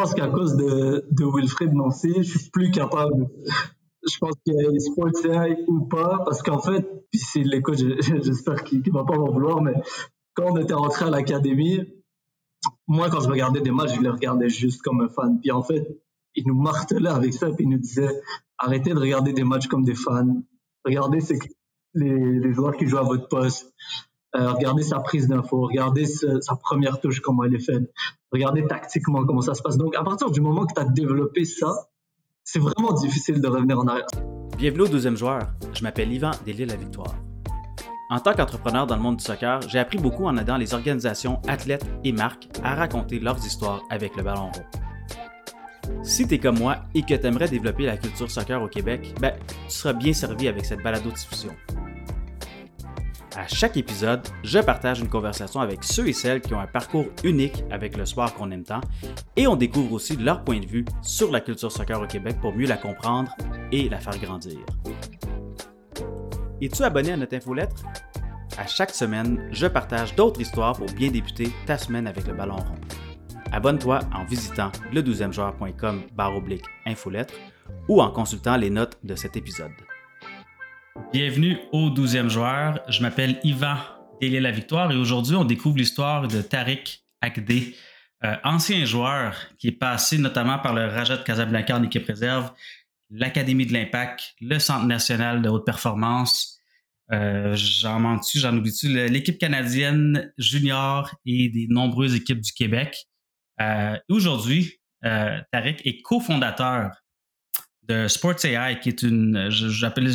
[0.00, 3.28] pense qu'à cause de, de Wilfred Nancy, je suis plus capable.
[4.06, 5.10] Je pense qu'il a Sports
[5.68, 7.76] ou pas, parce qu'en fait, puis s'il l'écoute,
[8.22, 9.74] j'espère qu'il ne va pas m'en vouloir, mais
[10.34, 11.80] quand on était rentré à l'académie,
[12.86, 15.38] moi, quand je regardais des matchs, je les regardais juste comme un fan.
[15.40, 15.86] Puis en fait,
[16.34, 18.22] il nous martelait avec ça, puis il nous disait
[18.58, 20.42] arrêtez de regarder des matchs comme des fans.
[20.84, 21.18] Regardez
[21.92, 23.74] les, les joueurs qui jouent à votre poste.
[24.36, 27.90] Euh, regardez sa prise d'info, regardez sa première touche, comment elle est faite,
[28.30, 29.76] regardez tactiquement comment ça se passe.
[29.76, 31.88] Donc, à partir du moment que tu as développé ça,
[32.44, 34.06] c'est vraiment difficile de revenir en arrière.
[34.56, 35.48] Bienvenue au deuxième joueur.
[35.72, 37.14] Je m'appelle Yvan Delisle La Victoire.
[38.08, 41.40] En tant qu'entrepreneur dans le monde du soccer, j'ai appris beaucoup en aidant les organisations,
[41.48, 46.02] athlètes et marques à raconter leurs histoires avec le ballon rond.
[46.04, 49.14] Si tu es comme moi et que tu aimerais développer la culture soccer au Québec,
[49.20, 51.52] ben, tu seras bien servi avec cette balado-diffusion.
[53.36, 57.06] À chaque épisode, je partage une conversation avec ceux et celles qui ont un parcours
[57.22, 58.80] unique avec le sport qu'on aime tant
[59.36, 62.52] et on découvre aussi leur point de vue sur la culture soccer au Québec pour
[62.54, 63.30] mieux la comprendre
[63.70, 64.58] et la faire grandir.
[66.60, 67.84] Es-tu abonné à notre infolettre?
[68.58, 72.56] À chaque semaine, je partage d'autres histoires pour bien débuter ta semaine avec le ballon
[72.56, 72.80] rond.
[73.52, 75.32] Abonne-toi en visitant le 12e
[76.86, 77.34] infolettre
[77.88, 79.72] ou en consultant les notes de cet épisode.
[81.12, 82.80] Bienvenue au 12e joueur.
[82.88, 83.76] Je m'appelle Yvan
[84.20, 87.74] Délé La Victoire et aujourd'hui, on découvre l'histoire de Tariq Akdé,
[88.24, 92.52] euh, ancien joueur qui est passé notamment par le Raja de Casablanca en équipe réserve,
[93.10, 96.58] l'Académie de l'Impact, le Centre national de haute performance.
[97.12, 103.08] Euh, j'en j'en oublie-tu, l'équipe canadienne junior et des nombreuses équipes du Québec.
[103.60, 106.90] Euh, aujourd'hui, Tariq est cofondateur
[107.82, 110.12] de Sports AI, qui est une, j'appelle,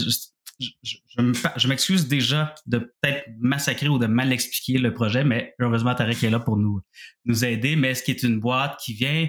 [0.59, 6.23] je, m'excuse déjà de peut-être massacrer ou de mal expliquer le projet, mais heureusement, Tarek
[6.23, 6.81] est là pour nous,
[7.25, 7.75] nous aider.
[7.75, 9.27] Mais ce qui est une boîte qui vient,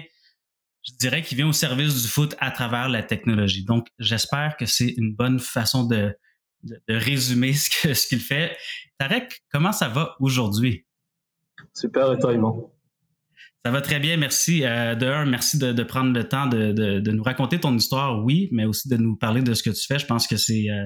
[0.83, 3.65] je dirais, qui vient au service du foot à travers la technologie.
[3.65, 6.15] Donc, j'espère que c'est une bonne façon de,
[6.63, 8.57] de, résumer ce qu'il ce fait.
[8.97, 10.85] Tarek, comment ça va aujourd'hui?
[11.73, 12.33] Super, et toi,
[13.65, 14.63] ça va très bien, merci.
[14.63, 18.47] Euh, de un, merci de, prendre le temps de, de, nous raconter ton histoire, oui,
[18.53, 19.99] mais aussi de nous parler de ce que tu fais.
[19.99, 20.85] Je pense que c'est, euh,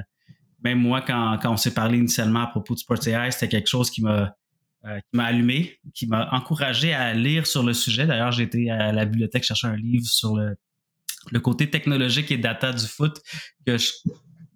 [0.63, 3.67] même moi, quand, quand on s'est parlé initialement à propos de Sports AI, c'était quelque
[3.67, 4.35] chose qui m'a
[4.85, 8.07] euh, qui m'a allumé, qui m'a encouragé à lire sur le sujet.
[8.07, 10.55] D'ailleurs, été à la bibliothèque chercher un livre sur le,
[11.29, 13.21] le côté technologique et data du foot
[13.67, 13.91] que je,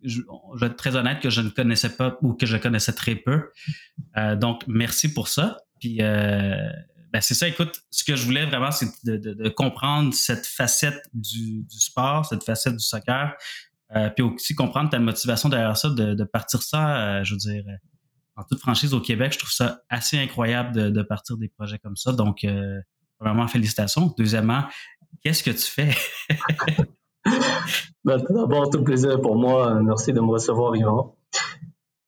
[0.02, 0.22] je,
[0.60, 3.52] vais être très honnête que je ne connaissais pas ou que je connaissais très peu.
[4.18, 5.58] Euh, donc, merci pour ça.
[5.80, 6.56] Puis, euh,
[7.14, 7.48] ben c'est ça.
[7.48, 11.80] Écoute, ce que je voulais vraiment, c'est de, de, de, comprendre cette facette du, du,
[11.80, 13.36] sport, cette facette du soccer,
[13.96, 17.64] euh, puis aussi comprendre ta motivation derrière ça, de, partir ça, euh, je veux dire,
[17.68, 17.78] euh,
[18.36, 21.96] en toute franchise au Québec, je trouve ça assez incroyable de, partir des projets comme
[21.96, 22.12] ça.
[22.12, 22.46] Donc,
[23.20, 24.14] vraiment, félicitations.
[24.18, 24.64] Deuxièmement,
[25.24, 25.92] qu'est-ce que tu fais?
[28.04, 29.80] ben, tout d'abord, tout plaisir pour moi.
[29.82, 31.16] Merci de me recevoir, Yvan.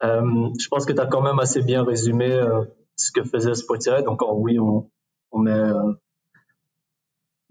[0.01, 2.41] je pense que tu as quand même assez bien résumé
[2.97, 4.03] ce que faisait Spotify.
[4.03, 4.91] Donc, oui, on,
[5.31, 5.71] on met,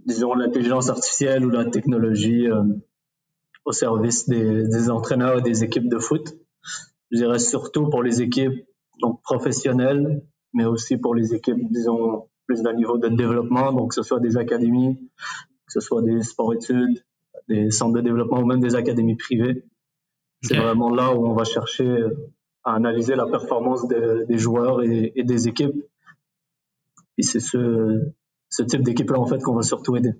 [0.04, 2.46] disons, l'intelligence artificielle ou la technologie
[3.66, 6.38] au service des, entraîneurs et des équipes de foot.
[7.10, 8.64] Je dirais surtout pour les équipes
[9.00, 10.22] donc professionnelles,
[10.54, 14.20] mais aussi pour les équipes, disons, plus d'un niveau de développement, donc que ce soit
[14.20, 14.96] des académies,
[15.66, 17.04] que ce soit des sports-études,
[17.48, 19.64] des centres de développement ou même des académies privées.
[20.42, 22.04] C'est vraiment là où on va chercher
[22.62, 25.74] à analyser la performance des joueurs et, des équipes.
[27.18, 28.12] Et c'est ce,
[28.48, 30.12] ce type d'équipe-là, en fait, qu'on va surtout aider.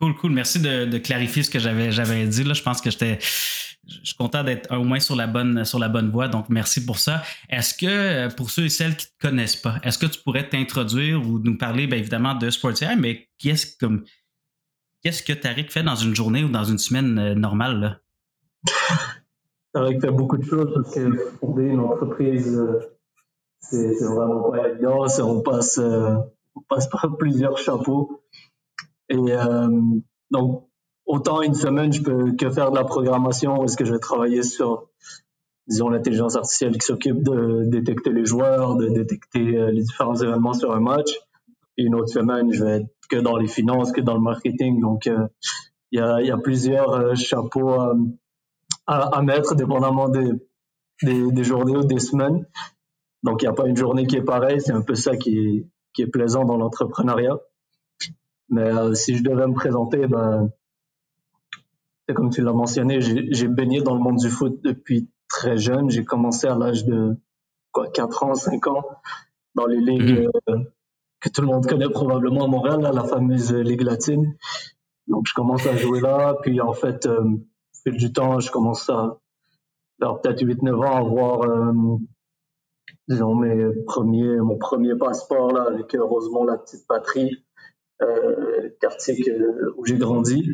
[0.00, 0.32] Cool, cool.
[0.32, 2.44] Merci de, clarifier ce que j'avais, dit.
[2.44, 2.54] Là.
[2.54, 3.18] Je pense que j'étais.
[3.20, 6.84] Je suis content d'être au moins sur la bonne sur la bonne voie, donc merci
[6.84, 7.22] pour ça.
[7.48, 10.48] Est-ce que pour ceux et celles qui ne te connaissent pas, est-ce que tu pourrais
[10.48, 13.76] t'introduire ou nous parler bien évidemment de Sportier, mais qu'est-ce
[15.02, 18.00] qu'est-ce que Tariq fait dans une journée ou dans une semaine euh, normale?
[19.74, 22.78] Tariq fait beaucoup de choses parce que fonder une entreprise, euh,
[23.60, 25.04] c'est, vraiment pas évident.
[25.20, 26.14] On passe, euh,
[26.54, 28.22] on passe par plusieurs chapeaux.
[29.10, 29.68] Et euh,
[30.30, 30.68] donc,
[31.04, 34.44] autant une semaine, je peux que faire de la programmation, est-ce que je vais travailler
[34.44, 34.88] sur,
[35.66, 40.54] disons, l'intelligence artificielle qui s'occupe de détecter les joueurs, de détecter euh, les différents événements
[40.54, 41.10] sur un match.
[41.76, 44.80] Et une autre semaine, je vais être que dans les finances, que dans le marketing.
[44.80, 45.26] Donc, euh,
[45.90, 47.96] il y, a, y, a, plusieurs chapeaux à,
[48.86, 50.30] à, mettre, dépendamment des,
[51.02, 52.46] des, des, journées ou des semaines.
[53.24, 54.60] Donc, il n'y a pas une journée qui est pareille.
[54.60, 57.40] C'est un peu ça qui est, qui est plaisant dans l'entrepreneuriat.
[58.50, 60.50] Mais euh, si je devais me présenter, ben,
[62.06, 65.90] c'est comme tu l'as mentionné, j'ai baigné dans le monde du foot depuis très jeune.
[65.90, 67.16] J'ai commencé à l'âge de
[67.72, 68.84] quoi, 4 ans, 5 ans,
[69.54, 70.30] dans les ligues, mhm.
[70.48, 70.58] euh,
[71.20, 74.36] que tout le monde connaît probablement à Montréal, la fameuse Ligue latine.
[75.06, 78.50] Donc je commence à jouer là, puis en fait, euh, au fil du temps, je
[78.50, 79.18] commence à,
[80.00, 81.72] vers peut-être 8-9 ans, à avoir, euh,
[83.08, 87.44] disons, mes premiers, mon premier passeport là, avec Rosemont, la petite patrie,
[88.02, 89.16] euh, quartier
[89.76, 90.50] où j'ai grandi.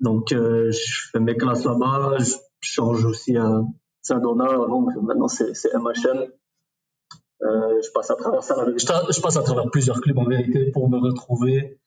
[0.00, 3.62] Donc euh, je fais mes classes là-bas, je change aussi à
[4.02, 6.28] Saint-Donat, donc maintenant c'est MHM.
[7.42, 10.90] Euh, je passe à travers ça, je, passe à travers plusieurs clubs en vérité pour
[10.90, 11.78] me retrouver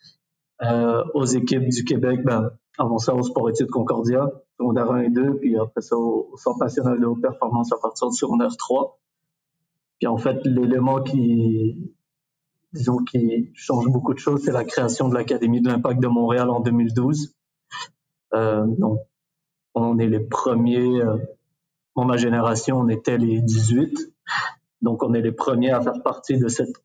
[0.61, 2.21] euh, aux équipes du Québec.
[2.23, 6.33] Ben, avant ça, au Sport Études Concordia, secondaire 1 et 2, puis après ça, au,
[6.37, 8.97] Centre national de haute performance à partir du secondaire 3.
[9.99, 11.93] Puis en fait, l'élément qui,
[12.73, 16.49] disons, qui change beaucoup de choses, c'est la création de l'Académie de l'Impact de Montréal
[16.49, 17.35] en 2012.
[18.33, 18.99] Euh, donc,
[19.73, 21.17] on est les premiers, euh,
[21.95, 24.11] dans ma génération, on était les 18.
[24.81, 26.75] Donc, on est les premiers à faire partie de cette,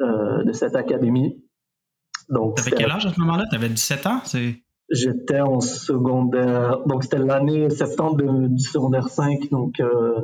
[0.00, 1.44] euh, de cette académie.
[2.28, 3.44] Donc, T'avais quel âge à ce moment-là?
[3.50, 4.22] T'avais 17 ans?
[4.90, 6.80] J'étais en secondaire.
[6.86, 9.50] Donc, c'était l'année septembre du secondaire 5.
[9.50, 10.20] Donc, euh,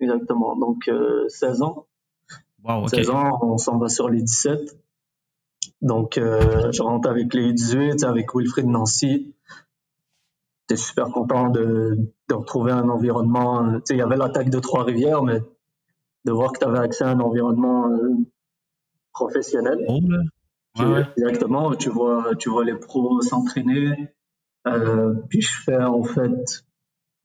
[0.00, 0.56] exactement.
[0.56, 0.90] Donc,
[1.28, 1.86] 16 euh, ans.
[2.64, 4.78] Wow, 16 ans, on s'en va sur les 17.
[5.82, 9.34] Donc, euh, je rentre avec les 18, avec Wilfried Nancy.
[10.62, 13.74] J'étais super content de, de retrouver un environnement.
[13.74, 15.40] Tu sais, il y avait l'attaque de Trois-Rivières, mais
[16.24, 18.14] de voir que tu avais accès à un environnement euh,
[19.12, 19.78] professionnel.
[19.88, 20.00] Oh,
[21.16, 24.14] Exactement, tu vois, tu vois les pros s'entraîner.
[24.66, 26.64] Euh, puis je fais en fait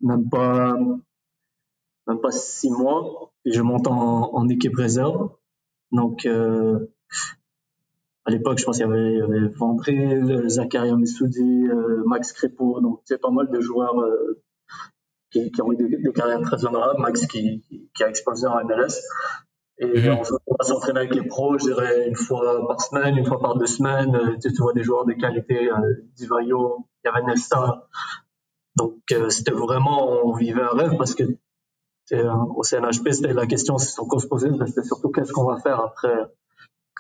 [0.02, 0.76] même pas
[2.10, 5.30] même pas six mois, et je monte en, en équipe réserve.
[5.92, 6.92] Donc euh,
[8.26, 12.34] à l'époque, je pense qu'il y avait, il y avait Vendré, Zakaria Messoudi, euh, Max
[12.34, 14.42] Crépeau, donc c'est pas mal de joueurs euh,
[15.32, 17.00] qui, qui, ont eu des, carrières très honorables.
[17.00, 17.64] Max qui,
[17.96, 18.96] qui, a explosé en MLS.
[19.82, 20.40] Et mm -hmm.
[20.48, 23.54] on va s'entraîner avec les pros, je dirais une fois par semaine, une fois par
[23.58, 24.14] deux semaines.
[24.16, 25.78] Euh, tu, vois des joueurs de qualité, euh,
[26.18, 27.24] Divayo, il y avait.
[28.80, 31.38] Donc euh, c'était vraiment, on vivait un rêve parce que euh,
[32.16, 36.18] au CNHP, c'était la question qu'on se posait, c'était surtout qu'est-ce qu'on va faire après,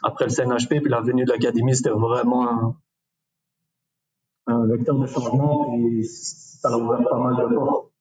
[0.03, 0.81] après le CNHP.
[0.81, 2.75] Puis la venue de l'académie, c'était vraiment un,
[4.47, 5.71] un, vecteur de changement.
[5.71, 7.91] Puis ça a ouvert pas mal de portes.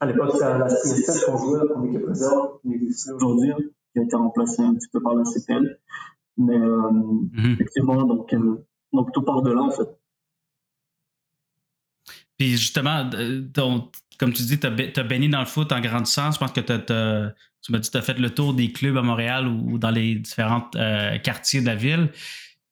[0.00, 3.54] À l'époque, c'était la CSL qu'on jouait en équipe réserve, qui n'existe plus aujourd'hui
[3.94, 5.78] qui a été remplacé un petit peu par la CPL.
[6.36, 7.52] Mais euh, mhm.
[7.52, 9.88] effectivement, donc, euh, donc tout part de là, en fait.
[12.36, 13.08] Puis justement,
[13.54, 16.30] donc, comme tu dis, tu as, baigné dans le foot en grandissant.
[16.32, 19.46] Je pense que tu m'as dit tu as fait le tour des clubs à Montréal
[19.46, 22.10] ou, dans les différents euh, quartiers de la ville.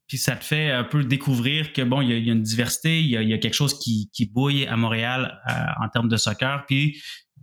[0.07, 3.07] Puis ça te fait un peu découvrir que bon, il y a, une diversité, il
[3.07, 5.41] y a, quelque chose qui, bouille à Montréal
[5.81, 6.67] en termes de soccer.
[6.67, 7.01] Puis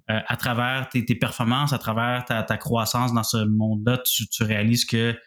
[0.09, 5.11] euh, à travers tes, performances, à travers ta, croissance dans ce monde-là, tu, réalises que
[5.11, 5.19] tu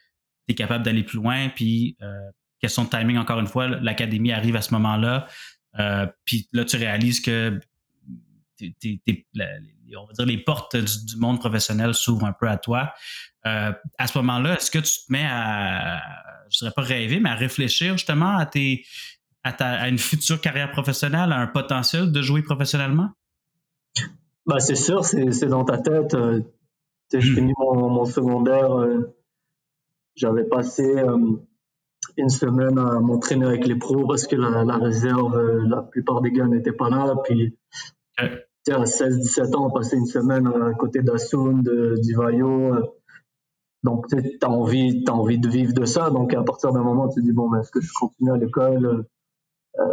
[0.49, 1.51] es capable d'aller plus loin.
[1.51, 2.31] Puis, euh,
[2.61, 5.29] question de timing, encore une fois, l'académie arrive à ce moment-là.
[5.79, 7.61] Euh, puis là, tu réalises que
[8.61, 12.93] on va dire les portes du, monde professionnel s'ouvrent un peu à toi.
[13.45, 16.01] à ce moment-là, est-ce que tu te mets à,
[16.53, 18.85] je dirais pas rêver, mais à réfléchir justement à, tes,
[19.43, 23.11] à une future carrière professionnelle, à un potentiel de jouer professionnellement?
[24.47, 26.15] Bah, c'est sûr, c'est dans ta tête.
[26.15, 26.41] Euh,
[27.13, 29.15] j'ai fini mon, mon secondaire, euh,
[30.15, 31.37] j'avais passé euh,
[32.17, 36.33] une semaine à m'entraîner avec les pros parce que la, la réserve, la plupart des
[36.33, 37.15] gars n'étaient pas là.
[37.25, 37.57] Puis,
[38.71, 41.63] à 16-17 ans, on passait une semaine à côté d'Assoun,
[42.01, 42.77] d'Ivayo.
[43.83, 46.11] Donc, tu as envie, as envie de vivre de ça.
[46.11, 49.07] Donc, à partir d'un moment, tu te dis, bon, est-ce que je continue à l'école
[49.79, 49.85] euh,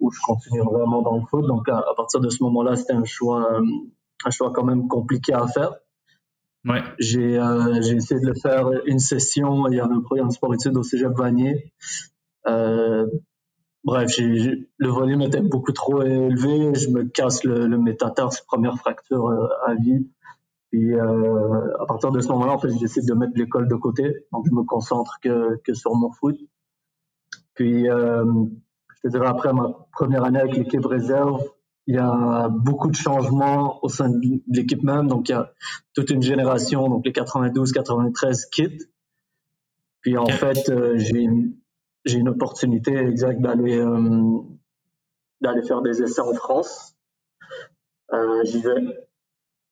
[0.00, 1.46] où je continue vraiment dans le foot?
[1.46, 3.60] Donc à, partir de ce moment-là, c'était un choix,
[4.24, 5.74] un choix quand même compliqué à faire.
[6.64, 6.82] Ouais.
[6.98, 9.68] J'ai euh, essayé de le faire une session.
[9.68, 11.72] Il y avait un programme sport études au Cégep Vanier.
[12.48, 13.06] Euh,
[13.86, 16.74] bref, le volume était beaucoup trop élevé.
[16.74, 20.06] Je me casse le, le métatarse, première fracture euh, à vie.
[20.70, 24.26] Puis euh, à partir de ce moment-là, en fait, j'essaie de mettre l'école de côté.
[24.32, 26.36] Donc je me concentre que, que sur mon foot.
[27.54, 28.24] Puis euh,
[29.02, 31.40] je dirais après ma première année avec l'équipe réserve,
[31.86, 35.06] il y a beaucoup de changements au sein de l'équipe même.
[35.06, 35.52] Donc, il y a
[35.94, 38.90] toute une génération, donc les 92-93 quittent.
[40.00, 41.28] Puis, en fait, euh, j'ai
[42.06, 44.38] j'ai une opportunité exacte d'aller euh,
[45.40, 46.96] d'aller faire des essais en France.
[48.12, 49.08] Euh, j'y vais.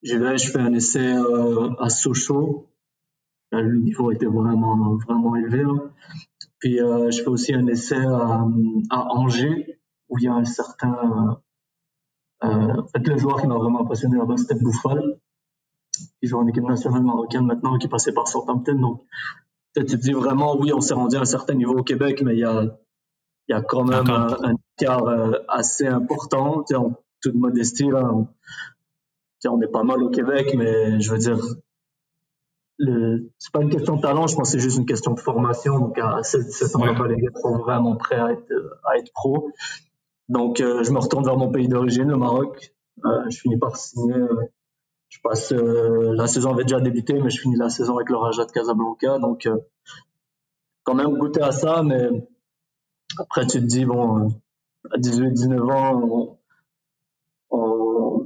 [0.03, 2.69] J'y vais, je fais un essai euh, à Sochaux.
[3.51, 5.61] Le niveau était vraiment, vraiment élevé.
[5.61, 5.91] Hein.
[6.59, 8.45] Puis je fais aussi un essai à,
[8.91, 11.39] Angers où il y a un certain.
[12.41, 15.19] En fait, le joueur qui m'a vraiment impressionné là-bas, c'était Bouffal,
[16.21, 18.99] qui joue en équipe nationale marocaine maintenant, qui passait par Southampton.
[19.75, 22.33] Tu te dis vraiment, oui, on s'est rendu à un certain niveau au Québec, mais
[22.33, 22.63] il y a,
[23.47, 25.05] il y a quand même un, un, écart
[25.47, 26.63] assez important.
[26.73, 28.11] En toute modestie, là,
[29.47, 31.39] on est pas mal au Québec, mais je veux dire,
[32.79, 35.79] c'est pas une question de talent, je pense que c'est juste une question de formation.
[35.79, 39.49] Donc à 17 ans, les gars sont vraiment prêts à être, à être pro.
[40.29, 42.73] Donc euh, je me retourne vers mon pays d'origine, le Maroc.
[43.05, 44.15] Euh, je finis par signer.
[44.15, 44.43] Euh,
[45.15, 48.45] je passe la saison avait déjà débuté, mais je finis la saison avec le Raja
[48.45, 49.17] de Casablanca.
[49.19, 49.47] Donc
[50.83, 52.09] quand même goûter à ça, mais
[53.17, 54.29] après tu te dis bon,
[54.91, 56.37] à 18-19 ans,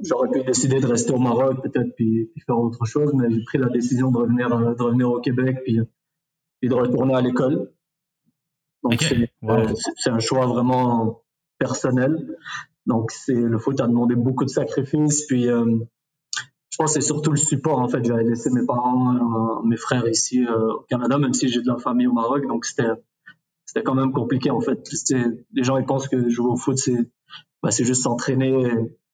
[0.03, 3.57] j'aurais pu décider de rester au Maroc peut-être puis, faire autre chose, mais j'ai pris
[3.59, 5.79] la décision de revenir, de revenir au Québec puis,
[6.59, 7.71] puis de retourner à l'école.
[8.83, 11.21] Donc c'est un choix vraiment
[11.59, 12.37] personnel.
[12.85, 15.27] Donc c'est le foot a demandé beaucoup de sacrifices.
[15.27, 15.79] Puis euh,
[16.79, 18.03] pense c'est surtout le support en fait.
[18.03, 21.67] J'avais laissé mes parents, euh, mes frères ici euh, au Canada, même si j'ai de
[21.67, 22.47] la famille au Maroc.
[22.47, 22.89] Donc c'était
[23.65, 24.81] c'était quand même compliqué en fait.
[25.53, 27.11] Les gens ils pensent que jouer au foot c'est
[27.61, 28.71] bah, c'est juste s'entraîner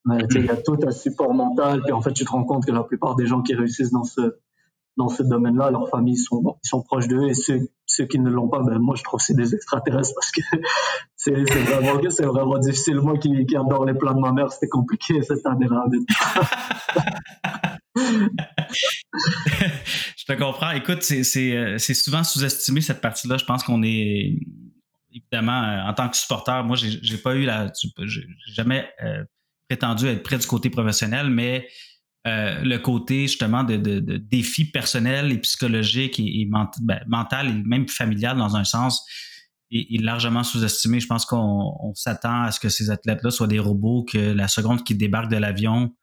[0.08, 2.72] il y a tout un support mental, puis en fait, tu te rends compte que
[2.72, 4.36] la plupart des gens qui réussissent dans ce
[4.96, 8.48] dans ce domaine-là, leurs familles sont, sont proches d'eux et ceux, ceux qui ne l'ont
[8.48, 10.40] pas, ben moi je trouve que c'est des extraterrestres parce que
[11.16, 12.96] c'est vraiment, difficile.
[12.96, 15.84] Moi qui, adore les plans de ma mère, c'était compliqué cette année-là.
[20.16, 20.70] je te comprends.
[20.70, 23.36] Écoute, c'est souvent sous-estimé cette partie-là.
[23.36, 24.38] Je pense qu'on est
[25.12, 26.64] évidemment en tant que supporter.
[26.64, 27.70] Moi, j'ai pas eu la,
[28.54, 29.24] jamais euh,
[29.68, 31.66] prétendu être près du côté professionnel, mais
[32.26, 36.48] euh, le côté justement de, de, de, défi personnel et psychologique et,
[36.80, 39.06] ben, mental et même familial dans un sens
[39.70, 40.98] est, largement sous-estimé.
[40.98, 44.82] Je pense qu'on s'attend à ce que ces athlètes-là soient des robots, que la seconde
[44.82, 45.94] qui débarque de l'avion,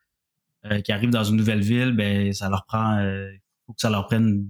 [0.65, 3.29] euh, qui arrive dans une nouvelle ville, ben ça leur prend, euh,
[3.65, 4.47] faut que ça leur prenne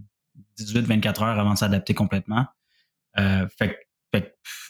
[0.60, 2.46] 18-24 heures avant de s'adapter complètement.
[3.15, 3.80] fait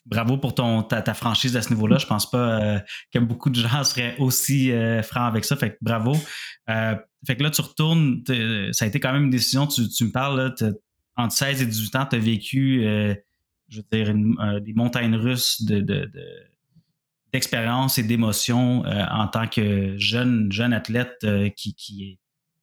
[0.05, 1.97] bravo pour ton ta, franchise à ce niveau-là.
[1.97, 2.79] Je pense pas euh,
[3.13, 5.55] que beaucoup de gens seraient aussi euh, francs avec ça.
[5.55, 6.15] Fait que bravo.
[6.69, 6.95] Euh,
[7.25, 8.23] fait que là, tu retournes.
[8.71, 9.67] Ça a été quand même une décision.
[9.67, 10.71] Tu, me parles là,
[11.15, 12.81] entre 16 et 18 ans, tu as vécu,
[13.69, 14.13] je veux dire,
[14.62, 16.12] des montagnes russes de,
[17.31, 22.19] d'expérience et d'émotions en tant que jeune jeune athlète qui, qui,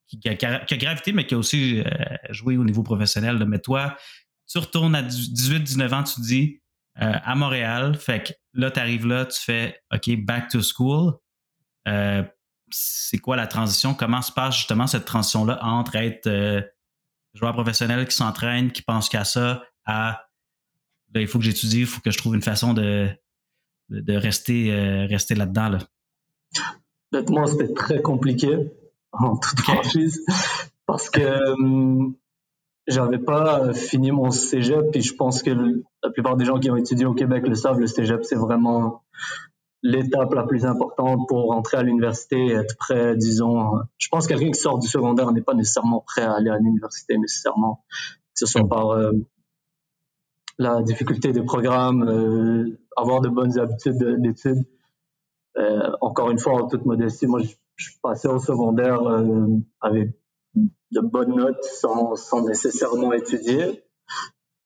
[0.08, 1.82] qui, a, gravité, mais qui a aussi
[2.28, 3.42] joué au niveau professionnel.
[3.48, 3.96] Mais toi,
[4.46, 6.59] tu retournes à 18-19 ans, tu te dis
[7.02, 7.96] euh, à Montréal.
[7.96, 11.14] Fait que là, tu arrives là, tu fais OK, back to school.
[11.88, 12.22] Euh,
[12.70, 13.94] c'est quoi la transition?
[13.94, 16.60] Comment se passe justement cette transition-là entre être euh,
[17.34, 20.26] joueur professionnel qui s'entraîne, qui pense qu'à ça, à
[21.14, 23.08] il faut que j'étudie, il faut que je trouve une façon de,
[23.88, 24.72] de, rester,
[25.06, 25.70] rester là-dedans.
[25.70, 25.78] Là.
[27.12, 28.56] Honnêtement, c'était très compliqué
[29.10, 30.24] en toute franchise
[30.86, 31.20] parce que
[32.86, 35.50] j'avais pas euh, fini mon cégep, puis je pense que
[36.02, 39.02] la plupart des gens qui ont étudié au Québec le savent, le cégep, c'est vraiment
[39.82, 43.80] l'étape la plus importante pour entrer à l'université et être prêt, disons.
[43.98, 46.58] Je pense que quelqu'un qui sort du secondaire n'est pas nécessairement prêt à aller à
[46.58, 49.12] l'université, nécessairement, que ce soit par euh,
[50.58, 54.66] la difficulté des programmes, euh, avoir de bonnes habitudes d'études.
[56.00, 59.00] encore une fois, en toute modestie, moi, je, je passais au secondaire
[59.80, 60.19] avec
[60.92, 63.84] de bonnes notes sans, sans nécessairement étudier.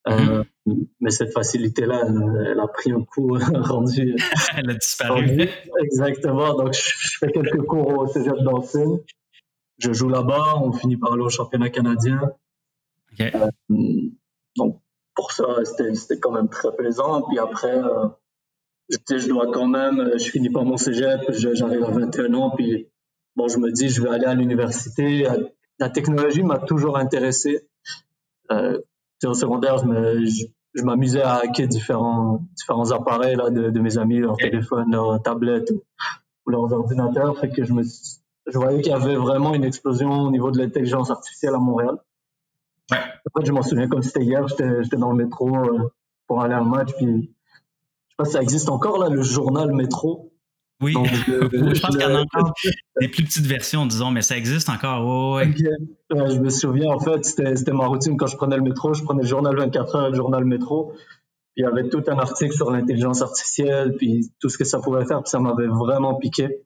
[0.06, 0.86] Euh, mhm.
[1.00, 4.16] mais cette facilité-là, elle, a pris un coup rendu.
[4.56, 5.48] elle a disparu.
[5.82, 6.54] Exactement.
[6.54, 9.00] Donc, je, fais quelques cours au cégep d'Ancine.
[9.78, 10.56] Je joue là-bas.
[10.62, 12.20] On finit par aller au championnat canadien.
[13.20, 13.48] Euh,
[14.56, 14.80] donc,
[15.14, 17.22] pour ça, c'était quand même très plaisant.
[17.22, 18.08] Puis après, euh,
[18.90, 22.88] je dois quand même, je finis par mon cégep, j'arrive à 21 ans, puis
[23.36, 25.26] bon, je me dis, je vais aller à l'université,
[25.78, 27.68] la technologie m'a toujours intéressé.
[28.50, 28.80] Euh,
[29.24, 34.90] au secondaire, je m'amusais à hacker différents, différents appareils là, de, mes amis, leurs téléphones,
[34.90, 37.38] leurs tablettes ou, leurs ordinateurs.
[37.38, 40.58] Fait que je, me, je voyais qu'il y avait vraiment une explosion au niveau de
[40.58, 41.96] l'intelligence artificielle à Montréal.
[42.92, 45.90] En fait, je m'en souviens comme c'était hier, j'étais dans le métro euh,
[46.26, 49.22] pour aller à un match, puis je sais pas si ça existe encore là, le
[49.22, 50.33] journal métro.
[50.80, 50.92] Oui,
[51.26, 52.52] je pense qu'il y en a encore
[53.00, 55.40] des plus petites versions, disons, mais ça existe encore.
[55.40, 58.92] je me souviens, en fait, c'était ma routine quand je prenais le métro.
[58.92, 60.92] Je prenais le journal 24 heures, le journal métro.
[61.54, 64.80] Puis il y avait tout un article sur l'intelligence artificielle, puis tout ce que ça
[64.80, 66.62] pouvait faire, puis ça m'avait vraiment piqué.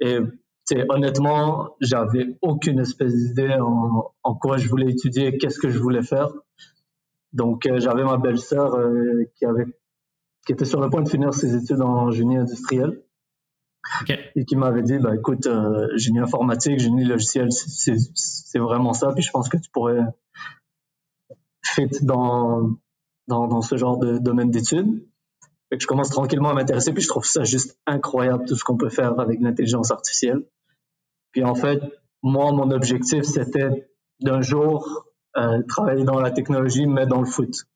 [0.00, 0.20] Et
[0.88, 6.32] honnêtement, j'avais aucune espèce d'idée en, quoi je voulais étudier, qu'est-ce que je voulais faire.
[7.32, 9.66] Donc euh, j'avais ma belle-sœur euh, qui avait
[10.46, 13.02] qui était sur le point de finir ses études en génie industriel
[14.08, 19.22] et qui m'avait dit bah écoute euh, génie informatique génie logiciel c'est vraiment ça puis
[19.22, 20.04] je pense que tu pourrais
[21.74, 22.70] fit dans,
[23.26, 25.06] dans, dans ce genre de domaine d'études.
[25.70, 28.64] Fait que je commence tranquillement à m'intéresser, puis je trouve ça juste incroyable tout ce
[28.64, 30.42] qu'on peut faire avec l'intelligence artificielle.
[31.32, 31.80] Puis en fait,
[32.22, 33.88] moi, mon objectif, c'était
[34.20, 37.66] d'un jour euh, travailler dans la technologie, mais dans le foot.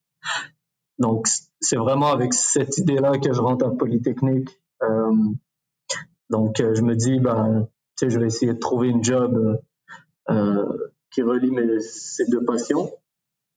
[0.99, 1.27] Donc,
[1.61, 4.51] c'est vraiment avec cette idée-là que je rentre à Polytechnique.
[4.83, 5.13] Euh,
[6.31, 9.61] donc, euh, je me dis, ben, tu sais, je vais essayer de trouver une job
[10.31, 12.91] euh, qui relie mes, ces deux passions.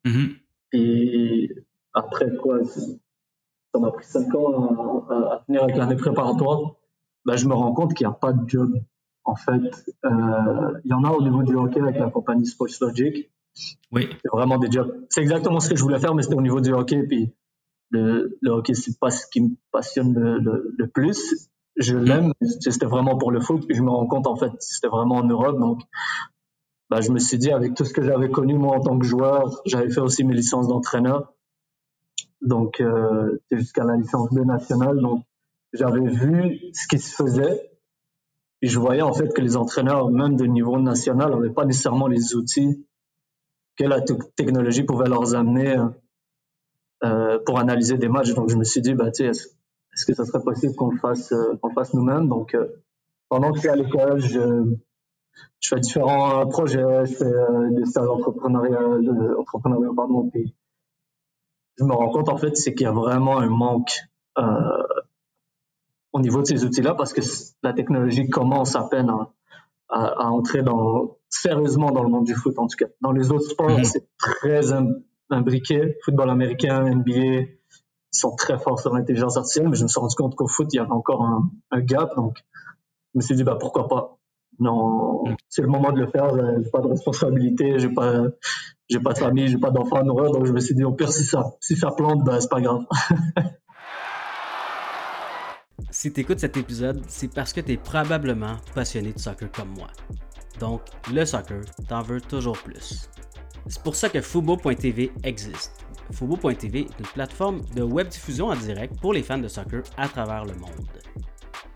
[0.06, 0.36] Mm-hmm.
[0.74, 1.56] Et
[1.94, 6.76] après quoi, ça m'a pris cinq ans à, à finir avec l'année préparatoire.
[7.26, 8.74] Ben, je me rends compte qu'il n'y a pas de job.
[9.24, 9.62] En fait,
[10.06, 13.30] euh, il y en a au niveau du hockey avec la compagnie Sports Logic.
[13.92, 14.10] Oui.
[14.22, 15.06] C'est vraiment des jobs.
[15.10, 17.04] C'est exactement ce que je voulais faire, mais c'était au niveau du hockey.
[17.04, 17.36] Puis
[17.92, 21.51] le, le hockey, c'est pas ce qui me passionne le, le, le plus.
[21.78, 23.66] Je l'aime, c'était vraiment pour le foot.
[23.66, 25.58] Puis je me rends compte, en fait, c'était vraiment en Europe.
[25.60, 25.82] Donc,
[26.90, 29.06] bah, je me suis dit, avec tout ce que j'avais connu, moi, en tant que
[29.06, 31.34] joueur, j'avais fait aussi mes licences d'entraîneur.
[32.42, 35.00] Donc, euh, jusqu'à la licence B nationale.
[35.00, 35.24] Donc,
[35.74, 37.72] j'avais vu ce qui se faisait.
[38.62, 42.08] Et je voyais, en fait, que les entraîneurs, même de niveau national, n'avaient pas nécessairement
[42.08, 42.86] les outils
[43.78, 45.78] que la technologie pouvait leur amener
[47.04, 48.34] euh, pour analyser des matchs.
[48.34, 49.50] Donc, je me suis dit, bah, tu sais,
[49.94, 52.28] est-ce est que ça serait possible qu'on le fasse, euh, qu'on le fasse nous-mêmes?
[52.28, 52.68] Donc, euh,
[53.30, 54.76] pendant que je suis à l'école, je,
[55.60, 60.56] je fais différents projets, je fais euh, des stages entrepreneurial, de, entrepreneuriat, pardon, puis
[61.78, 63.92] je me rends compte, en fait, c'est qu'il y a vraiment un manque
[64.38, 64.44] euh,
[66.14, 67.22] au niveau de ces outils-là parce que
[67.64, 69.32] la technologie commence à peine à,
[69.90, 72.88] à, à entrer dans, sérieusement dans le monde du foot, en tout cas.
[73.02, 73.84] Dans les autres sports, Mhm.
[73.86, 74.96] c'est très im-
[75.30, 75.98] imbriqué.
[76.04, 77.46] Football américain, NBA,
[78.12, 80.78] sont très forts sur l'intelligence artificielle, mais je me suis rendu compte qu'au foot, il
[80.78, 82.16] y avait encore un, un gap.
[82.16, 82.38] Donc,
[83.14, 84.18] je me suis dit, bah, pourquoi pas?
[84.60, 85.36] Non, Mhm.
[85.50, 86.30] c'est le moment de le faire.
[86.64, 88.24] J'ai pas de responsabilité, j'ai pas,
[88.90, 90.32] j'ai pas de famille, j'ai pas d'enfants à nourrir.
[90.32, 92.62] Donc, je me suis dit, au pire, si ça, si ça plante, bah, c'est pas
[92.62, 92.84] grave.
[95.90, 99.70] Si tu écoutes cet épisode, c'est parce que tu es probablement passionné de soccer comme
[99.70, 99.88] moi.
[100.60, 100.82] Donc,
[101.14, 103.10] le soccer, t'en veux toujours plus.
[103.68, 105.86] C'est pour ça que Fubo.tv existe.
[106.12, 110.08] Fubo.tv est une plateforme de web diffusion en direct pour les fans de soccer à
[110.08, 110.72] travers le monde.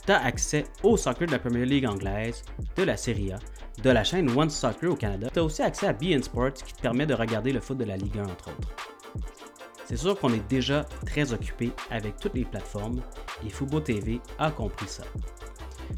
[0.05, 2.43] Tu as accès au soccer de la Premier League anglaise,
[2.75, 3.37] de la Serie A,
[3.81, 5.29] de la chaîne One Soccer au Canada.
[5.33, 7.85] Tu as aussi accès à BN Sports qui te permet de regarder le foot de
[7.85, 8.69] la Ligue 1 entre autres.
[9.85, 13.01] C'est sûr qu'on est déjà très occupé avec toutes les plateformes
[13.45, 15.03] et Fubo TV a compris ça.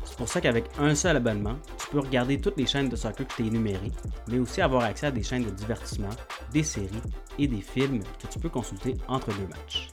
[0.04, 3.28] C'est pour ça qu'avec un seul abonnement, tu peux regarder toutes les chaînes de soccer
[3.28, 3.92] que t'ai énumérées,
[4.28, 6.10] mais aussi avoir accès à des chaînes de divertissement,
[6.52, 7.02] des séries
[7.38, 9.90] et des films que tu peux consulter entre deux matchs.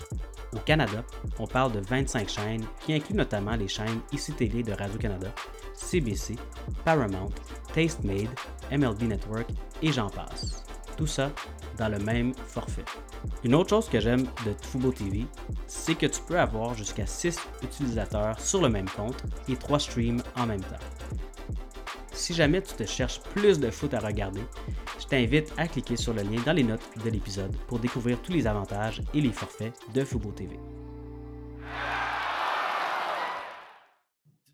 [0.55, 1.05] Au Canada,
[1.39, 4.01] on parle de 25 chaînes qui incluent notamment les chaînes
[4.37, 5.33] Télé de Radio-Canada,
[5.75, 6.37] CBC,
[6.85, 7.33] Paramount,
[7.75, 8.29] Tastemade,
[8.71, 9.49] MLB Network
[9.83, 10.65] et j'en passe.
[10.97, 11.31] Tout ça
[11.77, 12.85] dans le même forfait.
[13.43, 15.27] Une autre chose que j'aime de Fubo TV,
[15.67, 20.23] c'est que tu peux avoir jusqu'à 6 utilisateurs sur le même compte et 3 streams
[20.37, 20.77] en même temps.
[22.15, 24.43] Si jamais tu te cherches plus de foot à regarder,
[25.01, 28.31] je t'invite à cliquer sur le lien dans les notes de l'épisode pour découvrir tous
[28.31, 30.57] les avantages et les forfaits de Fubo TV.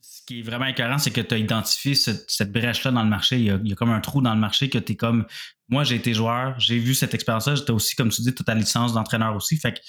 [0.00, 3.38] Ce qui est vraiment écœurant, c'est que tu as identifié cette, brèche-là dans le marché.
[3.38, 5.26] Il y, a, comme un trou dans le marché que tu es comme.
[5.68, 7.56] Moi, j'ai été joueur, j'ai vu cette expérience-là.
[7.56, 9.58] J'étais aussi, comme tu dis, tu ta licence d'entraîneur aussi.
[9.58, 9.84] Fait que tu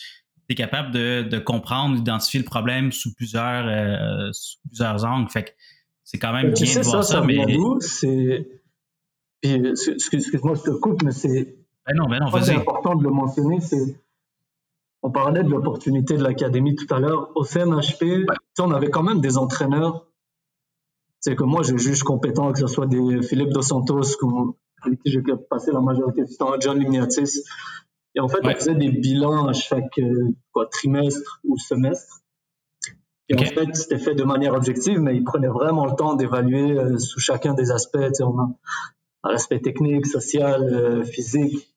[0.50, 5.30] es capable de, de, comprendre, d'identifier le problème sous plusieurs, euh, sous plusieurs angles.
[5.32, 5.52] Fait que
[6.04, 7.20] c'est quand même bien de voir ça.
[7.20, 7.22] ça.
[7.22, 7.58] mais...
[7.80, 8.48] C'est.
[9.44, 11.58] Excuse-moi, je te coupe, mais c'est.
[11.88, 13.60] Ben non, ben non, C'est important de le mentionner.
[13.60, 14.00] C'est.
[15.04, 17.32] On parlait de l'opportunité de l'académie tout à l'heure.
[17.36, 18.26] Au CMHP, ouais.
[18.60, 20.06] on avait quand même des entraîneurs
[21.22, 24.18] c'est que moi, je juge compétent, que ce soit des Philippe Dos Santos,
[24.82, 27.44] avec qui j'ai passé la majorité du temps, John Lignatis.
[28.16, 28.56] Et en fait, ouais.
[28.56, 30.00] on faisait des bilans à chaque
[30.52, 32.21] quoi, trimestre ou semestre.
[33.32, 33.46] Et okay.
[33.46, 36.98] en fait, c'était fait de manière objective, mais ils prenaient vraiment le temps d'évaluer euh,
[36.98, 37.98] sous chacun des aspects.
[38.20, 38.38] On
[39.24, 41.74] a l'aspect technique, social, euh, physique,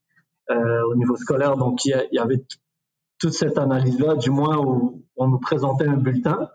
[0.50, 1.56] euh, au niveau scolaire.
[1.56, 2.44] Donc, il y, y, avait
[3.20, 6.50] toute cette analyse-là, du moins où on nous présentait un bulletin.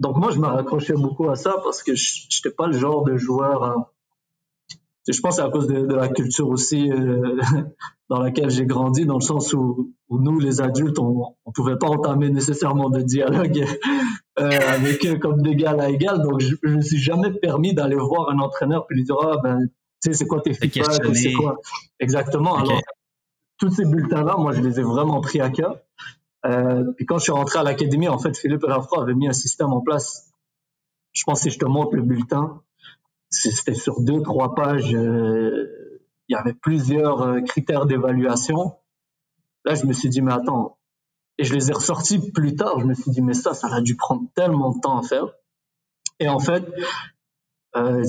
[0.00, 3.04] Donc moi, je me raccrochais beaucoup à ça parce que je n'étais pas le genre
[3.04, 3.64] de joueur.
[3.64, 3.92] À...
[5.08, 7.40] Je pense que c'est à cause de, de, la culture aussi euh,
[8.10, 11.76] dans laquelle j'ai grandi, dans le sens où, où nous, les adultes, on ne pouvait
[11.76, 13.64] pas entamer nécessairement de dialogue
[14.38, 16.22] euh, avec eux comme d'égal à égal.
[16.22, 19.38] Donc je ne me suis jamais permis d'aller voir un entraîneur et lui dire ah
[19.42, 19.66] ben
[20.02, 21.58] tu sais c'est quoi tes feedbacks, c'est quoi?
[21.98, 22.54] Exactement.
[22.54, 22.70] Okay.
[22.70, 22.82] Alors
[23.58, 25.76] tous ces bulletins-là, moi je les ai vraiment pris à cœur.
[26.46, 29.32] Euh, puis quand je suis rentré à l'académie, en fait, Philippe Lafroy avait mis un
[29.32, 30.32] système en place.
[31.12, 32.62] Je pense que si je te montre le bulletin,
[33.30, 34.94] c'était sur deux, trois pages.
[34.94, 38.76] Euh, il y avait plusieurs euh, critères d'évaluation.
[39.64, 40.78] Là, je me suis dit, mais attends.
[41.38, 42.80] Et je les ai ressortis plus tard.
[42.80, 45.26] Je me suis dit, mais ça, ça a dû prendre tellement de temps à faire.
[46.18, 46.64] Et en fait,
[47.76, 48.04] euh,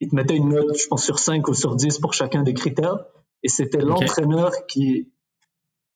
[0.00, 2.54] il te mettait une note, je pense, sur 5 ou sur 10 pour chacun des
[2.54, 3.04] critères.
[3.42, 5.12] Et c'était l'entraîneur qui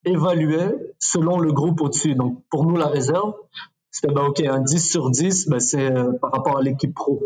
[0.05, 2.15] évaluait selon le groupe au-dessus.
[2.15, 3.33] Donc, pour nous, la réserve,
[3.89, 7.21] c'était, bah, OK, un 10 sur 10, bah, c'est euh, par rapport à l'équipe pro.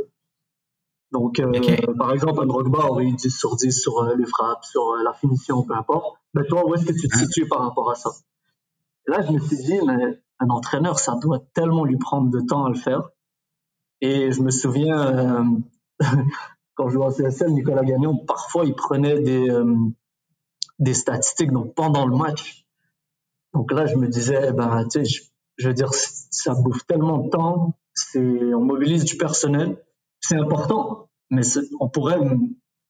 [1.15, 1.49] Donc, euh,
[1.97, 5.01] par exemple, un Drogba aurait eu 10 sur 10 sur euh, les frappes, sur euh,
[5.01, 6.17] la finition, peu importe.
[6.33, 8.09] Mais toi, où est-ce que tu te situes par rapport à ça?
[9.07, 12.41] Et Là, je me suis dit, mais un entraîneur, ça doit tellement lui prendre de
[12.41, 13.11] temps à le faire.
[14.01, 15.63] Et je me souviens,
[16.75, 19.47] quand je jouais en CSL, Nicolas Gagnon, parfois, il prenait des,
[20.79, 22.65] des statistiques donc pendant le match.
[23.53, 25.23] Donc là, je me disais, eh ben, tu sais, je,
[25.55, 27.73] je veux dire, ça bouffe tellement de temps,
[28.17, 29.77] on mobilise du personnel,
[30.27, 31.41] c'est important, mais
[31.79, 32.19] on pourrait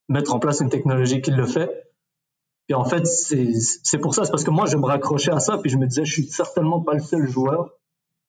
[0.08, 1.70] mettre en place une technologie qui le fait.
[2.68, 5.58] Et en fait, c'est pour ça, c'est parce que moi, je me raccrochais à ça,
[5.58, 7.70] puis je me disais, je suis certainement pas le seul joueur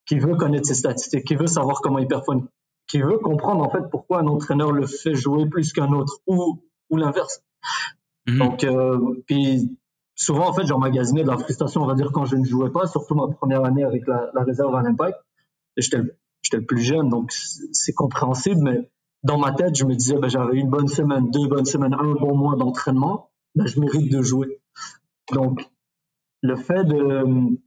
[0.06, 2.48] qui veut connaître ses statistiques, qui veut savoir comment il performe,
[2.88, 6.62] qui veut comprendre en fait pourquoi un entraîneur le fait jouer plus qu'un autre, ou,
[6.89, 7.41] ou l'inverse.
[8.28, 8.38] Mhm.
[8.38, 9.78] Donc, euh, puis
[10.15, 12.88] souvent, en fait, j'emmagasinais de la frustration, on va dire, quand je ne jouais pas,
[12.88, 15.17] surtout ma première année avec la, la réserve à l'impact.
[15.78, 18.89] J'étais le plus jeune, donc c'est compréhensible, mais
[19.23, 22.13] dans ma tête, je me disais, ben, j'avais une bonne semaine, deux bonnes semaines, un
[22.13, 24.62] bon mois d'entraînement, ben, je mérite de jouer.
[25.34, 25.67] Donc,
[26.41, 27.60] le fait de, tu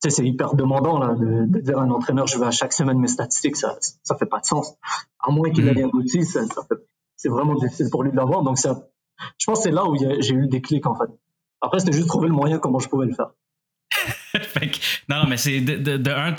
[0.00, 2.98] sais, c'est hyper demandant là, de, dire à un entraîneur, je veux à chaque semaine
[2.98, 4.74] mes statistiques, ça, ça fait pas de sens.
[5.20, 5.90] À moins qu'il ait mm.
[5.92, 6.78] un outil, ça, ça fait,
[7.16, 8.42] c'est vraiment difficile pour lui de l'avoir.
[8.42, 8.88] Donc, ça,
[9.38, 11.10] je pense que c'est là où j'ai eu des clics en fait.
[11.60, 13.32] Après, c'était juste trouver le moyen comment je pouvais le faire.
[15.08, 16.32] non, mais c'est de, de, de un,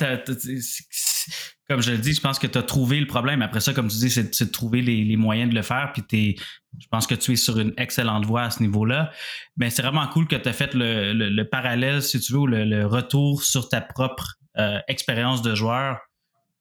[1.70, 3.44] comme je le dis, je pense que tu as trouvé le problème.
[3.44, 5.94] Après ça, comme tu dis, c'est de trouver les, moyens de le faire.
[5.94, 6.36] Puis
[6.80, 9.12] je pense que tu es sur une excellente voie à ce niveau-là.
[9.56, 12.86] Mais c'est vraiment cool que tu as fait le, parallèle, si tu veux, ou le,
[12.86, 16.00] retour sur ta propre euh, expérience de joueur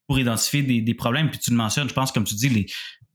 [0.07, 1.31] pour identifier des, problèmes.
[1.31, 2.67] Puis tu le mentionnes, je pense, comme tu dis, les,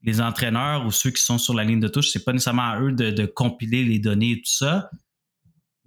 [0.01, 2.79] les entraîneurs ou ceux qui sont sur la ligne de touche, c'est pas nécessairement à
[2.79, 4.89] eux de, de compiler les données et tout ça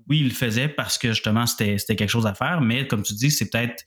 [0.09, 3.15] oui, il le faisait parce que justement, c'était quelque chose à faire, mais comme tu
[3.15, 3.85] dis, c'est peut-être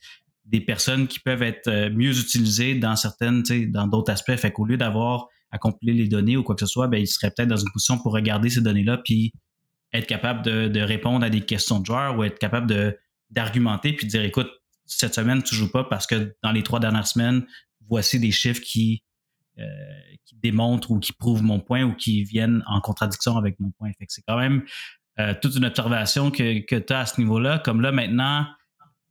[0.50, 4.34] des personnes qui peuvent être euh, mieux utilisées dans certaines, dans d'autres aspects.
[4.36, 7.06] Fait qu'au lieu d'avoir à compiler les données ou quoi que ce soit, ben, il
[7.06, 9.32] serait peut-être dans une position pour regarder ces données-là puis
[9.92, 12.96] être capable de, répondre à des questions de joueurs ou être capable de,
[13.30, 14.50] d'argumenter puis de dire écoute,
[14.86, 17.46] cette semaine, tu joues pas parce que dans les trois dernières semaines,
[17.88, 19.02] voici des chiffres qui,
[19.58, 19.64] euh,
[20.42, 23.90] démontrent ou qui prouvent mon point ou qui viennent en contradiction avec mon point.
[23.98, 24.64] Fait que c'est quand même
[25.18, 27.58] euh, toute une observation que, que tu as à ce niveau-là.
[27.58, 28.46] Comme là, maintenant,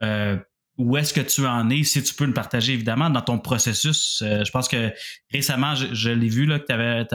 [0.01, 0.37] euh,
[0.79, 4.23] où est-ce que tu en es, si tu peux le partager évidemment dans ton processus.
[4.25, 4.91] Euh, je pense que
[5.31, 7.05] récemment, je, l'ai vu là, que tu avais,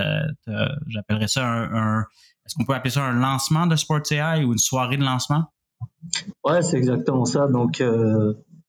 [0.87, 2.00] j'appellerais ça un,
[2.46, 5.44] est-ce qu'on peut appeler ça un lancement de Sports AI ou une soirée de lancement?
[6.44, 7.48] Ouais, c'est exactement ça.
[7.48, 7.83] Donc,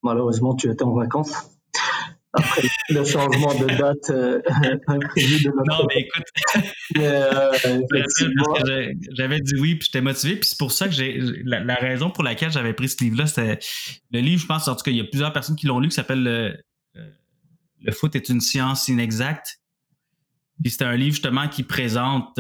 [0.01, 1.55] malheureusement, tu étais en vacances
[2.36, 4.41] après le changement de date euh,
[4.88, 6.24] imprévu de notre Non, mais écoute,
[6.98, 12.10] euh, j'avais dit oui, puis j'étais motivé, puis c'est pour ça que j'ai la, raison
[12.10, 13.60] pour laquelle j'avais pris ce livre-là, c'était
[14.12, 15.89] le livre, je pense, en tout cas, il y a plusieurs personnes qui l'ont lu,
[15.89, 16.58] qui s'appelle le,
[16.95, 17.10] euh,
[17.82, 19.60] le foot est une science inexacte.
[20.62, 22.39] Puis c'est un livre justement qui présente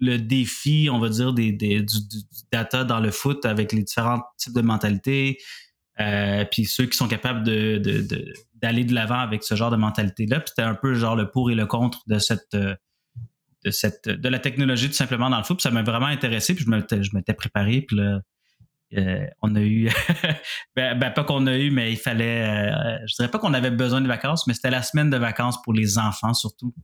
[0.00, 1.82] le défi, on va dire, des, du,
[2.52, 5.38] data dans le foot avec les différents types de mentalités,
[6.00, 7.78] euh, puis ceux qui sont capables de,
[8.62, 10.40] d'aller de l'avant avec ce genre de mentalité-là.
[10.40, 12.74] Puis c'était un peu genre le pour et le contre de cette euh,
[13.64, 15.58] de la technologie tout simplement dans le foot.
[15.58, 16.56] Puis ça m'a vraiment intéressé.
[16.58, 17.82] Je m'étais, préparé.
[17.82, 18.20] Puis là,
[18.96, 19.90] euh, on a eu
[20.76, 22.70] ben, ben, pas qu'on a eu, mais il fallait
[23.06, 25.74] je dirais pas qu'on avait besoin de vacances, mais c'était la semaine de vacances pour
[25.74, 26.74] les enfants surtout.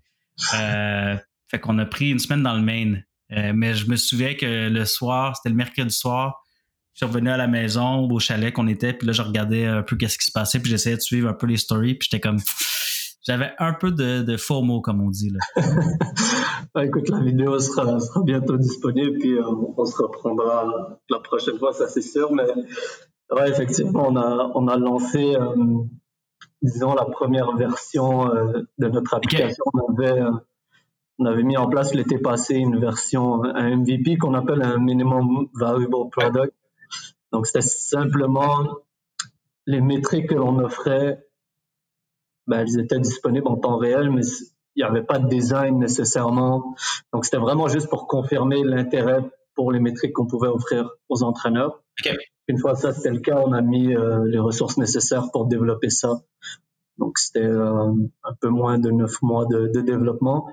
[0.50, 3.04] fait qu'on a pris une semaine dans le Maine.
[3.30, 6.45] mais je me souviens que le soir, c'était le mercredi soir,
[6.96, 9.82] je suis revenu à la maison, au chalet qu'on était, puis là, je regardais un
[9.82, 12.26] peu qu'est-ce qui se passait, puis j'essayais de suivre un peu les stories, puis j'étais
[12.26, 12.38] comme...
[13.22, 15.30] J'avais un peu de, de faux mots, comme on dit.
[15.30, 15.40] Là.
[16.74, 19.42] Ah, écoute, la vidéo sera, sera bientôt disponible, puis euh,
[19.76, 22.32] on se reprendra la prochaine fois, ça c'est sûr.
[22.32, 22.46] Mais
[23.34, 25.54] ouais, effectivement, on a, on a lancé, euh,
[26.62, 29.64] disons, la première version euh, de notre application.
[29.74, 30.22] On, avait,
[31.18, 35.48] on avait mis en place l'été passé une version, un MVP qu'on appelle un Minimum
[35.52, 36.54] Valuable Product.
[37.36, 38.78] Donc, c'était simplement
[39.66, 41.22] les métriques que l'on offrait,
[42.46, 44.22] ben, elles étaient disponibles en temps réel, mais
[44.74, 46.74] il n'y avait pas de design nécessairement.
[47.12, 49.20] Donc, c'était vraiment juste pour confirmer l'intérêt
[49.54, 51.82] pour les métriques qu'on pouvait offrir aux entraîneurs.
[52.48, 55.90] Une fois ça, c'était le cas, on a mis euh, les ressources nécessaires pour développer
[55.90, 56.22] ça.
[56.96, 57.92] Donc, c'était euh,
[58.24, 60.48] un peu moins de neuf mois de, de développement.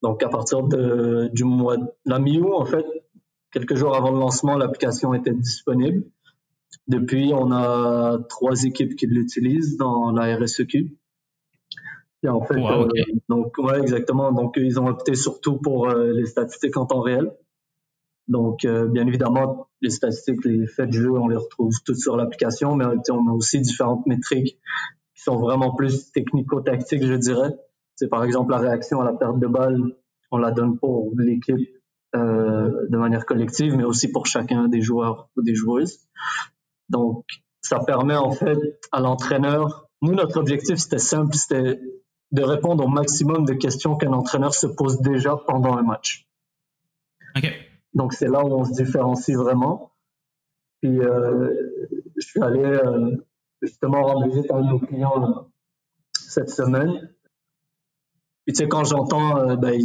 [0.00, 2.86] Donc, à partir de, du mois de la mi-août, en fait,
[3.50, 6.04] quelques jours avant le lancement, l'application était disponible.
[6.86, 10.96] Depuis, on a trois équipes qui l'utilisent dans la RSEQ.
[12.22, 12.88] Et en fait, euh,
[13.28, 14.32] donc ouais, exactement.
[14.32, 17.32] Donc ils ont opté surtout pour euh, les statistiques en temps réel.
[18.28, 22.16] Donc euh, bien évidemment, les statistiques, les faits de jeu, on les retrouve toutes sur
[22.16, 24.58] l'application, mais on a aussi différentes métriques
[25.14, 27.56] qui sont vraiment plus technico-tactiques, je dirais.
[27.96, 29.96] C'est par exemple la réaction à la perte de balle,
[30.30, 31.68] on la donne pour l'équipe
[32.12, 36.00] de manière collective, mais aussi pour chacun des joueurs ou des joueuses.
[36.90, 37.24] Donc,
[37.62, 38.58] ça permet en fait
[38.92, 39.88] à l'entraîneur.
[40.02, 41.80] Nous, notre objectif, c'était simple, c'était
[42.32, 46.28] de répondre au maximum de questions qu'un entraîneur se pose déjà pendant un match.
[47.36, 47.50] OK.
[47.94, 49.92] Donc, c'est là où on se différencie vraiment.
[50.80, 51.50] Puis, euh,
[52.16, 53.16] je suis allé euh,
[53.62, 55.42] justement rendre visite à un de nos clients euh,
[56.12, 57.12] cette semaine.
[58.46, 59.80] Puis, tu sais, quand j'entends, euh, ben,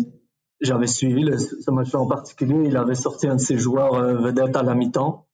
[0.62, 2.68] j'avais suivi le, ce match en particulier.
[2.68, 5.25] Il avait sorti un de ses joueurs vedettes à la mi-temps,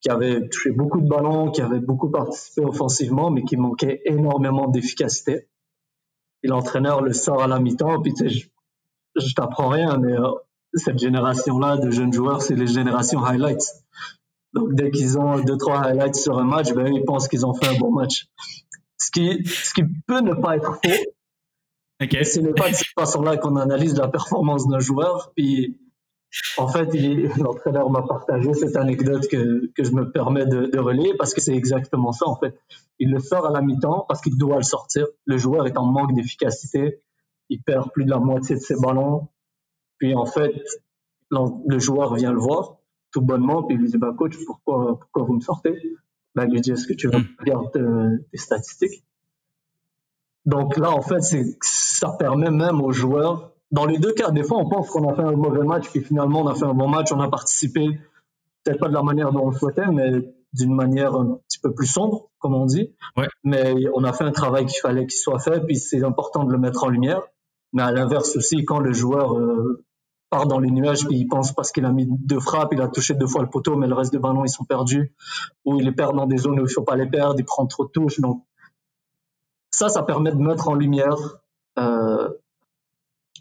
[0.00, 4.68] qui avait touché beaucoup de ballons, qui avait beaucoup participé offensivement, mais qui manquait énormément
[4.68, 5.48] d'efficacité.
[6.42, 8.00] Et l'entraîneur le sort à la mi-temps.
[8.00, 8.48] Puis tu sais, je,
[9.16, 10.30] je t'apprends rien, mais euh,
[10.74, 13.66] cette génération-là de jeunes joueurs, c'est les générations highlights.
[14.54, 17.54] Donc dès qu'ils ont deux trois highlights sur un match, ben ils pensent qu'ils ont
[17.54, 18.26] fait un bon match.
[18.96, 21.04] Ce qui, ce qui peut ne pas être faux,
[22.02, 22.24] Okay.
[22.24, 25.32] Ce n'est pas de cette façon-là qu'on analyse la performance d'un joueur.
[25.36, 25.78] Puis,
[26.58, 26.88] en fait,
[27.38, 31.40] l'entraîneur m'a partagé cette anecdote que, que je me permets de, de relayer parce que
[31.40, 32.58] c'est exactement ça, en fait.
[32.98, 35.06] Il le sort à la mi-temps parce qu'il doit le sortir.
[35.24, 37.02] Le joueur est en manque d'efficacité.
[37.48, 39.28] Il perd plus de la moitié de ses ballons.
[39.98, 40.52] Puis, en fait,
[41.30, 42.80] le joueur vient le voir
[43.12, 45.74] tout bonnement, puis il lui dit, bah, coach, pourquoi, pourquoi vous me sortez?
[46.34, 48.24] Ben, il lui dit, est-ce que tu veux regarder hmm.
[48.30, 49.04] tes statistiques?
[50.46, 51.20] Donc là, en fait,
[51.60, 55.14] ça permet même aux joueurs, dans les deux cas, des fois, on pense qu'on a
[55.14, 57.86] fait un mauvais match, puis finalement, on a fait un bon match, on a participé,
[58.64, 61.72] peut-être pas de la manière dont on le souhaitait, mais d'une manière un petit peu
[61.72, 62.94] plus sombre, comme on dit.
[63.16, 63.28] Ouais.
[63.44, 66.52] Mais on a fait un travail qu'il fallait qu'il soit fait, puis c'est important de
[66.52, 67.22] le mettre en lumière.
[67.72, 69.84] Mais à l'inverse aussi, quand le joueur euh,
[70.30, 72.88] part dans les nuages, puis il pense parce qu'il a mis deux frappes, il a
[72.88, 75.14] touché deux fois le poteau, mais le reste des ballons, ils sont perdus,
[75.64, 77.66] ou il les perd dans des zones où il faut pas les perdre, il prend
[77.66, 78.20] trop de touches.
[78.20, 78.44] Donc,
[79.70, 81.38] ça, ça permet de mettre en lumière
[81.78, 82.28] euh,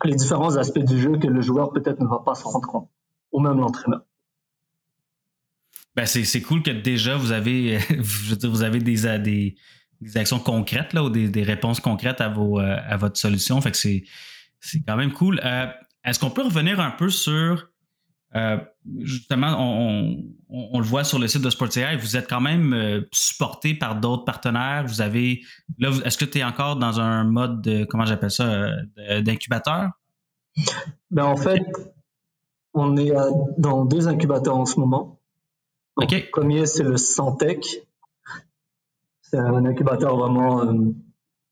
[0.08, 2.90] les différents aspects du jeu que le joueur peut-être ne va pas se rendre compte,
[3.32, 4.02] ou même l'entraîneur.
[5.96, 9.56] Ben c'est cool que déjà vous avez, je veux dire, vous avez des,
[10.02, 13.60] des, actions concrètes là, ou des, des, réponses concrètes à, vos, euh, à votre solution.
[13.62, 14.04] Fait que c'est
[14.88, 15.42] quand même cool.
[15.44, 15.68] Euh,
[16.06, 17.69] Est-ce qu'on peut revenir un peu sur
[18.36, 18.58] euh,
[19.00, 22.74] justement, on, on, on, le voit sur le site de SportsAI, vous êtes quand même
[22.74, 24.86] euh, supporté par d'autres partenaires.
[24.86, 25.42] Vous avez
[25.80, 29.90] là, est-ce que tu es encore dans un mode de comment j'appelle ça euh, d'incubateur?
[31.10, 31.64] Ben en fait,
[32.74, 33.12] on est
[33.58, 35.20] dans deux incubateurs en ce moment.
[35.98, 37.88] Donc, Le premier, c'est le Santec.
[39.22, 40.94] C'est un incubateur vraiment de,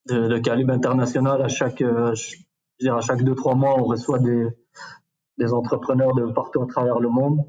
[0.10, 1.42] de, calibre international.
[1.42, 2.36] À chaque, je
[2.80, 4.48] dire, à chaque deux trois mois, on reçoit des
[5.38, 7.39] des entrepreneurs de partout à travers le monde.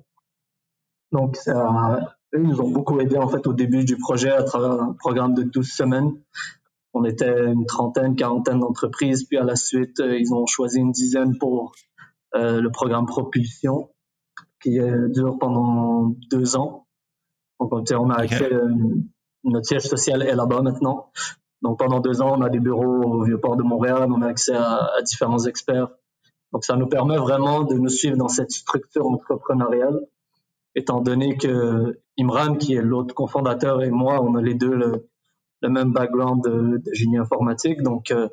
[1.12, 4.83] Donc, ça, eux nous ont beaucoup aidé en fait au début du projet à travers
[4.83, 6.12] un programme de 12 semaines.
[6.92, 10.90] On était une trentaine, quarantaine d'entreprises, puis à la suite, euh, ils ont choisi une
[10.90, 11.72] dizaine pour
[12.35, 13.90] euh, le programme Propulsion,
[14.62, 16.87] qui euh, dure pendant deux ans.
[17.61, 18.74] Donc, on a accès, euh,
[19.44, 21.11] notre siège social est là-bas maintenant.
[21.62, 24.55] Donc, pendant deux ans, on a des bureaux au Vieux-Port de Montréal, on a accès
[24.55, 25.88] à, à différents experts
[26.53, 30.01] donc, ça nous permet vraiment de nous suivre dans cette structure entrepreneuriale,
[30.75, 35.09] étant donné que Imran, qui est l'autre cofondateur, et moi, on a les deux le,
[35.63, 37.83] le même background de, de, génie informatique.
[37.83, 38.29] Donc, euh,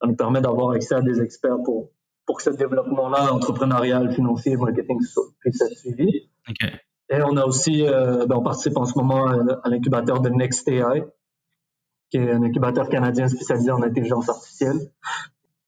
[0.00, 1.90] ça nous permet d'avoir accès à des experts pour,
[2.24, 4.98] pour que ce développement-là, entrepreneurial, financier, marketing,
[5.40, 6.28] puisse être suivi.
[6.48, 6.72] Okay.
[7.08, 10.28] Et on a aussi, euh, ben, on participe en ce moment à, à l'incubateur de
[10.28, 11.04] NextAI,
[12.10, 14.78] qui est un incubateur canadien spécialisé en intelligence artificielle.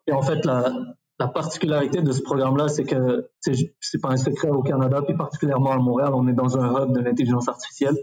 [0.07, 0.73] Et en fait, la,
[1.19, 5.73] la particularité de ce programme-là, c'est que c'est pas un secret au Canada, puis particulièrement
[5.73, 7.97] à Montréal, on est dans un hub de l'intelligence artificielle.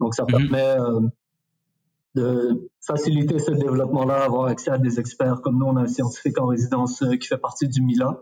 [0.00, 0.30] Donc, ça mhm.
[0.30, 1.00] permet euh,
[2.14, 5.40] de faciliter ce développement-là, avoir accès à des experts.
[5.42, 8.20] Comme nous, on a un scientifique en résidence euh, qui fait partie du MILA.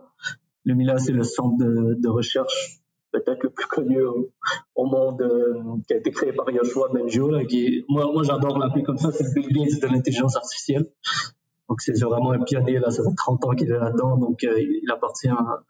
[0.65, 2.81] Le MILA, c'est le centre de, de recherche
[3.13, 4.31] peut-être le plus connu au,
[4.75, 7.31] au monde, euh, qui a été créé par Yoshua Benjo.
[7.31, 10.87] Là, qui moi, moi j'adore l'appeler comme ça, c'est le Bill Gates de l'intelligence artificielle.
[11.71, 14.61] Donc c'est vraiment un pionnier, là, ça fait 30 ans qu'il est là-dedans, donc euh,
[14.61, 15.63] il appartient à,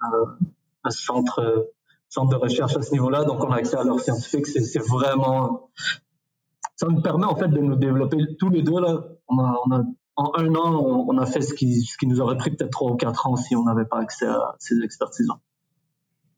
[0.82, 1.60] un centre, euh,
[2.08, 5.68] centre de recherche à ce niveau-là, donc on a accès à leurs scientifiques, c'est vraiment...
[6.76, 8.98] Ça nous permet en fait de nous développer tous les deux, là.
[9.28, 9.60] On a,
[10.16, 12.92] en un an, on, a fait ce qui, ce qui nous aurait pris peut-être 3
[12.92, 15.38] ou 4 ans si on n'avait pas accès à ces expertises-là.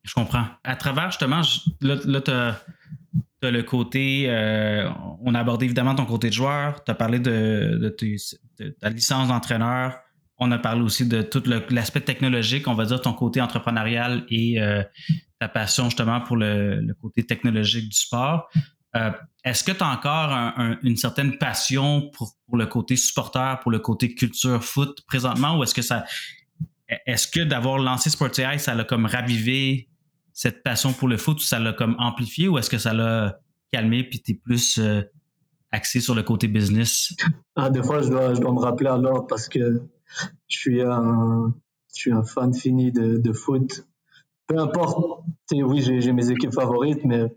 [0.02, 0.44] Je comprends.
[0.64, 1.42] À travers, justement,
[1.80, 2.56] là, là
[3.42, 4.26] tu le côté.
[4.28, 4.88] Euh,
[5.20, 6.82] on a abordé évidemment ton côté de joueur.
[6.84, 7.96] Tu as parlé de,
[8.80, 9.98] ta licence d'entraîneur.
[10.38, 14.60] On a parlé aussi de tout l'aspect technologique, on va dire ton côté entrepreneurial et
[14.60, 14.82] euh,
[15.38, 18.48] ta passion justement pour le, côté technologique du sport.
[18.96, 19.10] Euh,
[19.44, 20.30] est-ce que tu as encore
[20.82, 25.74] une certaine passion pour, le côté supporter, pour le côté culture foot présentement, ou est-ce
[25.74, 26.04] que ça,
[27.06, 29.88] est-ce que d'avoir lancé Sporty ça l'a comme ravivé
[30.32, 33.40] cette passion pour le foot, ça l'a comme amplifié ou est-ce que ça l'a
[33.72, 35.02] calmé puis tu es plus euh,
[35.70, 37.14] axé sur le côté business?
[37.56, 39.82] Ah, des fois, je dois, je dois me rappeler alors parce que
[40.48, 41.54] je suis un,
[41.94, 43.86] je suis un fan fini de, foot.
[44.46, 47.34] Peu importe, oui, j'ai mes équipes favorites, mais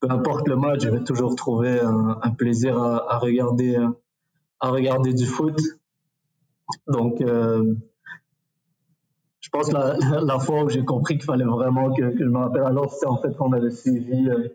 [0.00, 3.76] peu importe le match, je vais toujours trouver un, plaisir à, à, regarder,
[4.60, 5.58] à regarder du foot.
[6.88, 7.74] Donc, euh,
[9.46, 12.28] je pense que la, la, fois où j'ai compris qu'il fallait vraiment que, que, je
[12.28, 14.48] me rappelle alors, c'était en fait quand on avait suivi euh,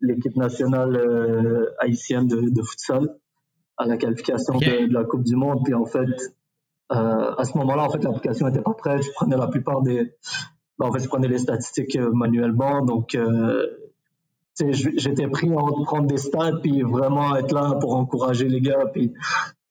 [0.00, 3.16] l'équipe nationale euh, haïtienne de, de, futsal
[3.76, 5.62] à la qualification de, la Coupe du Monde.
[5.64, 6.06] Puis en fait,
[6.92, 9.02] euh, à ce moment-là, en fait, l'application n'était pas prête.
[9.02, 10.14] Je prenais la plupart des,
[10.78, 12.84] ben, en fait, je prenais les statistiques manuellement.
[12.84, 13.18] Donc,
[14.60, 18.86] j'étais pris à prendre des stats puis vraiment être là pour encourager les gars.
[18.92, 19.12] Puis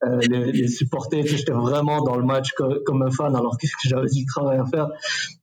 [0.03, 1.25] euh, les, les, supporter.
[1.25, 4.87] J'étais vraiment dans le match comme, un fan, alors que j'avais du travail à faire?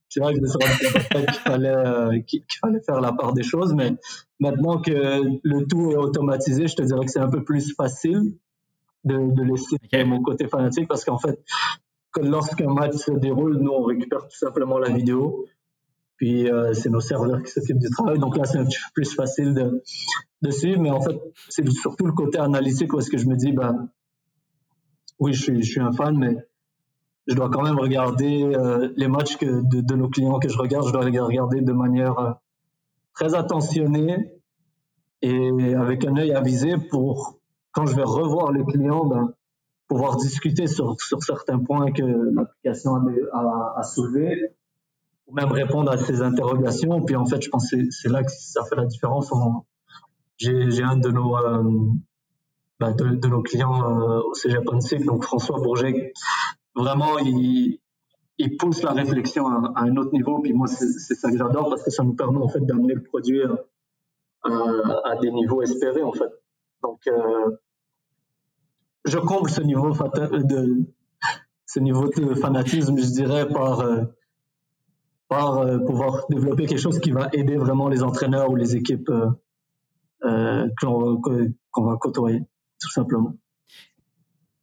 [0.09, 3.13] C'est vrai que je me suis rendu compte qu'il fallait, euh, qu'il fallait faire la
[3.13, 3.93] part des choses, mais
[4.41, 8.33] maintenant que le tout est automatisé, je te dirais que c'est un peu plus facile
[9.05, 11.39] de, de laisser mon côté fanatique parce qu'en fait,
[12.17, 15.45] lorsqu'un match se déroule, nous on récupère tout simplement la vidéo.
[16.17, 18.19] Puis euh, c'est nos serveurs qui s'occupent du travail.
[18.19, 19.83] Donc là, c'est un petit peu plus facile de,
[20.43, 20.81] de suivre.
[20.81, 21.17] Mais en fait,
[21.51, 23.91] c'est surtout le côté analytique où est-ce que je me dis, ben,
[25.19, 26.37] oui, je suis, un fan, mais
[27.27, 30.93] je dois quand même regarder euh, les matchs de, nos clients que je regarde, je
[30.93, 32.33] dois les regarder de manière euh,
[33.15, 34.33] très attentionnée
[35.23, 37.39] et avec un œil avisé pour,
[37.73, 39.33] quand je vais revoir les clients, ben,
[39.89, 43.01] pouvoir discuter sur, certains points que l'application a,
[43.33, 44.51] a, a soulevé
[45.27, 47.03] ou même répondre à ces interrogations.
[47.03, 49.33] Puis en fait, je pense que c'est là que ça fait la différence.
[50.39, 51.63] J'ai un de nos, euh,
[52.79, 54.65] bah, de, de, nos clients euh, au Cégep
[55.05, 56.13] donc François Bourget,
[56.75, 57.81] vraiment, il,
[58.39, 60.41] il pousse la réflexion à, un autre niveau.
[60.41, 63.03] Puis moi, c'est ça que j'adore parce que ça nous permet en fait d'amener le
[63.03, 64.51] produit à,
[65.05, 66.31] à, des niveaux espérés en fait.
[66.83, 67.57] Donc, euh,
[69.05, 70.85] je comble ce niveau de
[71.67, 74.05] ce niveau de fanatisme, je dirais, par euh,
[75.29, 79.11] par euh, pouvoir développer quelque chose qui va aider vraiment les entraîneurs ou les équipes
[79.11, 79.31] euh,
[80.25, 82.43] euh qu'on va côtoyer
[82.81, 83.35] tout simplement.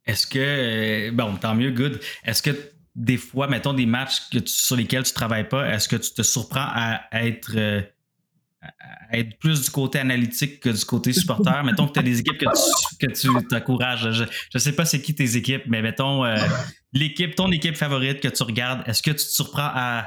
[0.06, 2.00] Est-ce que, euh, bon, tant mieux, good.
[2.24, 2.50] Est-ce que
[2.94, 6.22] des fois, mettons des matchs que sur lesquels tu travailles pas, est-ce que tu te
[6.22, 7.82] surprends à, être, euh,
[9.10, 11.62] à être plus du côté analytique que du côté supporter?
[11.64, 14.10] mettons que tu as des équipes que tu, que tu t'encourages.
[14.10, 14.24] Je
[14.54, 16.36] ne sais pas c'est qui tes équipes, mais mettons euh,
[16.92, 20.04] l'équipe, ton équipe favorite que tu regardes, est-ce que tu te surprends à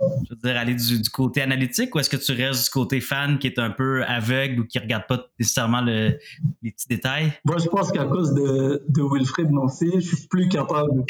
[0.00, 3.38] je veux dire, aller du, côté analytique ou est-ce que tu restes du côté fan
[3.38, 6.18] qui est un peu aveugle ou qui regarde pas nécessairement le,
[6.62, 7.32] les petits détails?
[7.44, 11.04] Moi, je pense qu'à cause de, de Wilfred Nancy, je suis plus capable.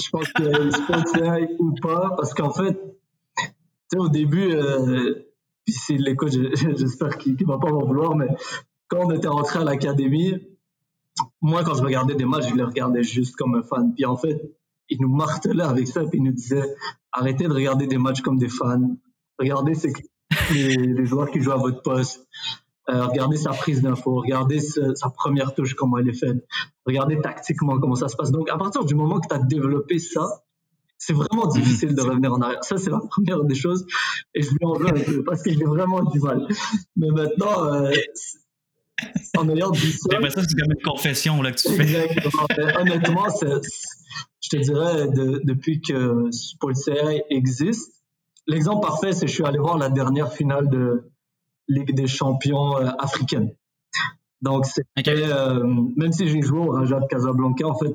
[0.00, 3.48] je pense que Spotify ou pas, parce qu'en fait, tu
[3.92, 5.23] sais, au début, euh,
[5.64, 8.28] puis c'est l'écho, j'espère qu'il ne va pas m'en vouloir, mais
[8.88, 10.34] quand on était rentré à l'académie,
[11.40, 13.94] moi, quand je regardais des matchs, je les regardais juste comme un fan.
[13.94, 14.40] Puis en fait,
[14.88, 16.74] il nous martelait avec ça, puis il nous disait
[17.12, 18.96] arrêtez de regarder des matchs comme des fans.
[19.38, 19.74] Regardez
[20.52, 22.26] les, les joueurs qui jouent à votre poste.
[22.90, 26.44] Euh, regardez sa prise d'info, regardez sa première touche, comment elle est faite,
[26.84, 28.30] regardez tactiquement comment ça se passe.
[28.30, 30.42] Donc, à partir du moment que tu as développé ça,
[30.98, 32.64] c'est vraiment difficile de revenir en arrière.
[32.64, 33.86] Ça, c'est la première des choses.
[34.34, 36.46] Et je lui en veux un peu parce que j'ai vraiment du mal.
[36.96, 37.90] Mais maintenant, euh,
[39.36, 40.20] en ayant dit ça.
[40.30, 42.78] ça, c'est comme une confession là, que tu fais.
[42.78, 47.92] Honnêtement, je te dirais, de, depuis que CI existe,
[48.46, 51.10] l'exemple parfait, c'est que je suis allé voir la dernière finale de
[51.66, 53.54] Ligue des champions euh, africaine.
[54.42, 55.64] Donc, c'était, euh,
[55.96, 57.94] même si j'ai joué au Raja de Casablanca, en fait,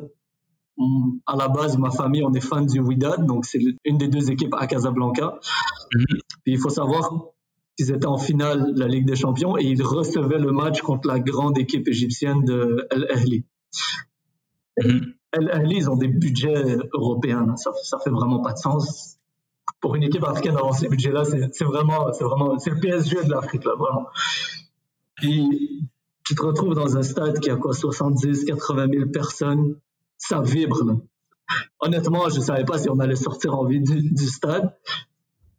[1.26, 4.32] à la base, ma famille, on est fan du Wydad, donc c'est une des deux
[4.32, 5.40] équipes à Casablanca.
[5.94, 6.06] Mhm.
[6.44, 7.12] Puis il faut savoir
[7.78, 11.08] qu'ils étaient en finale de la Ligue des Champions et ils recevaient le match contre
[11.08, 13.46] la grande équipe égyptienne de El Ahly.
[14.84, 15.14] Mhm.
[15.32, 19.18] El Ahly, ils ont des budgets européens, ça, ça fait vraiment pas de sens.
[19.82, 23.30] Pour une équipe africaine d'avoir ces budgets-là, c'est vraiment, c'est vraiment, c'est le PSG de
[23.30, 24.08] l'Afrique là, vraiment.
[25.16, 25.90] Puis
[26.26, 29.76] tu te retrouves dans un stade qui a quoi, 70, 80 000 personnes,
[30.20, 31.02] ça vibre.
[31.80, 34.78] Honnêtement, je ne savais pas si on allait sortir en vie du, stade.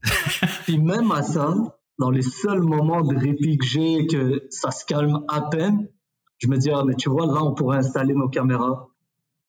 [0.64, 1.52] Puis même à ça,
[1.98, 5.88] dans les seuls moments de répit que j'ai, que ça se calme à peine,
[6.38, 8.88] je me dis, ah, mais tu vois, là, on pourrait installer nos caméras.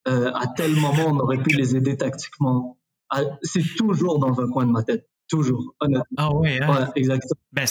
[0.07, 2.77] Euh, à tel moment, on aurait pu les aider tactiquement.
[3.09, 5.07] Ah, c'est toujours dans un coin de ma tête.
[5.27, 6.05] Toujours, honnêtement.
[6.17, 6.73] Ah ouais, hein?
[6.73, 7.39] Ouais, exactement.
[7.53, 7.67] Ben,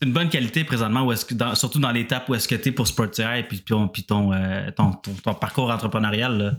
[0.00, 2.54] c'est une bonne qualité présentement, où est-ce que dans- surtout dans l'étape où est-ce que
[2.54, 5.70] tu es pour Sportia et puis, puis, ton, puis ton, euh, ton, ton- ton parcours
[5.70, 6.36] entrepreneurial.
[6.38, 6.52] Là.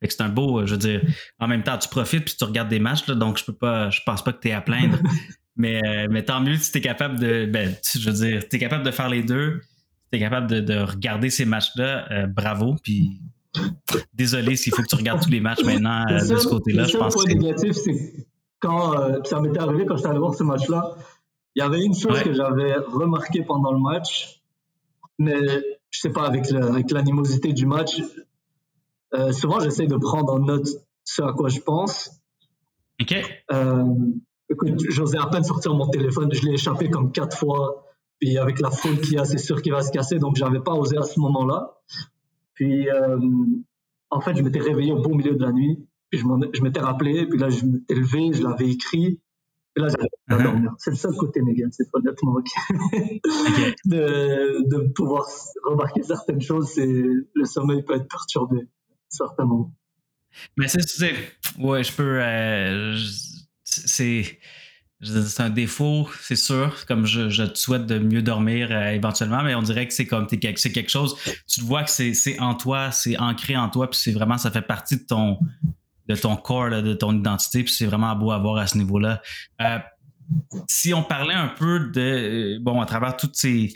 [0.00, 1.02] Fait que c'est un beau, euh, je veux dire,
[1.38, 3.90] en même temps, tu profites puis tu regardes des matchs, là, donc je peux pas,
[3.90, 4.98] je pense pas que tu es à plaindre.
[5.56, 8.42] mais, euh, mais tant mieux si tu es capable de, ben, tu- je veux dire,
[8.48, 9.60] tu es capable de faire les deux,
[10.12, 12.76] tu es capable de, de regarder ces matchs-là, euh, bravo.
[12.82, 13.20] Puis
[14.14, 16.82] désolé s'il faut que tu regardes tous les matchs maintenant de ce côté-là.
[16.82, 18.26] Le seul point négatif, c'est
[18.60, 20.94] quand ça m'était arrivé quand j'étais allé voir ce match-là.
[21.56, 22.22] Il y avait une chose Ouais.
[22.24, 24.40] que j'avais remarqué pendant le match,
[25.18, 25.40] mais
[25.90, 28.02] je sais pas, avec le- avec l'animosité du match,
[29.14, 30.68] euh, souvent j'essaie de prendre en note
[31.04, 32.10] ce à quoi je pense.
[33.00, 33.14] OK.
[33.52, 33.84] Euh,
[34.48, 37.84] écoute, j'osais à peine sortir mon téléphone, je l'ai échappé comme quatre fois.
[38.20, 40.60] Puis avec la foule qu'il y a, c'est sûr qu'il va se casser, donc j'avais
[40.60, 41.80] pas osé à ce moment-là.
[42.54, 43.18] Puis euh,
[44.10, 46.60] en fait, je m'étais réveillé au beau milieu de la nuit, puis je, m'en- je
[46.62, 49.20] m'étais rappelé, puis là je m'étais levé, je l'avais écrit,
[49.76, 49.88] et là
[50.28, 50.42] Mhm.
[50.42, 50.70] dormir.
[50.78, 52.46] C'est le seul côté négatif, honnêtement, ok.
[52.70, 53.74] OK.
[53.84, 55.24] de, de pouvoir
[55.64, 58.68] remarquer certaines choses, c'est le sommeil peut être perturbé,
[59.08, 59.72] certainement.
[60.56, 61.14] Mais c'est, c'est
[61.58, 62.20] ouais, je peux.
[62.22, 62.96] euh,
[63.64, 64.38] c'est,
[65.02, 66.84] c'est un défaut, c'est sûr.
[66.86, 70.06] Comme je, je te souhaite de mieux dormir euh, éventuellement, mais on dirait que c'est
[70.06, 71.16] comme t'es c'est quelque chose.
[71.48, 74.50] Tu vois que c'est, c'est en toi, c'est ancré en toi, puis c'est vraiment ça
[74.50, 75.38] fait partie de ton
[76.08, 79.22] de ton corps, de ton identité, puis c'est vraiment beau à voir à ce niveau-là.
[79.60, 79.78] Euh,
[80.68, 83.74] si on parlait un peu de euh, bon à travers toutes ces,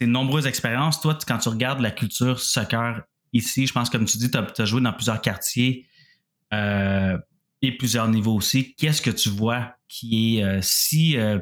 [0.00, 3.02] nombreuses expériences, toi, quand tu regardes la culture soccer
[3.32, 5.86] ici, je pense comme tu dis, tu as, joué dans plusieurs quartiers
[6.52, 7.18] euh,
[7.62, 8.74] et plusieurs niveaux aussi.
[8.76, 11.40] Qu'est-ce que tu vois qui est si, je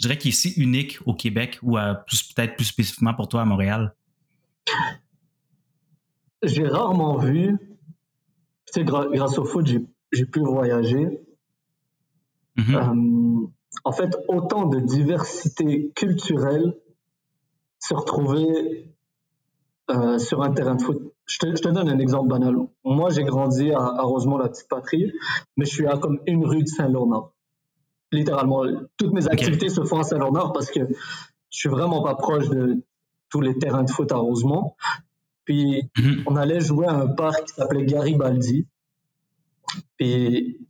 [0.00, 3.94] dirais, qui est si unique au Québec ou peut-être plus spécifiquement pour toi à Montréal?
[6.42, 7.58] J'ai rarement vu,
[8.74, 11.20] sais, gra- grâce au foot, j'ai, pu voyager.
[12.56, 12.74] Mhm.
[12.74, 13.46] Euh,
[13.84, 16.76] en fait, autant de diversité culturelle
[17.78, 18.94] se retrouver
[19.90, 21.12] euh, sur un terrain de foot.
[21.26, 22.56] Je te, je te donne un exemple banal.
[22.84, 25.12] Moi, j'ai grandi à, à Rosemont, la petite patrie,
[25.56, 27.32] mais je suis à comme une rue de Saint-Laurent.
[28.12, 28.64] Littéralement,
[28.96, 30.80] toutes mes activités se font à Saint-Laurent parce que
[31.50, 32.82] je suis vraiment pas proche de
[33.28, 34.74] tous les terrains de foot à Rosemont.
[35.44, 36.22] Puis, Mhm.
[36.26, 38.66] on allait jouer à un parc qui s'appelait Garibaldi.
[39.96, 40.66] Puis,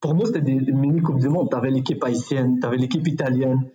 [0.00, 1.48] pour nous, c'était des, des mini-coupes du monde.
[1.50, 3.70] Tu avais l'équipe haïtienne, tu avais l'équipe italienne.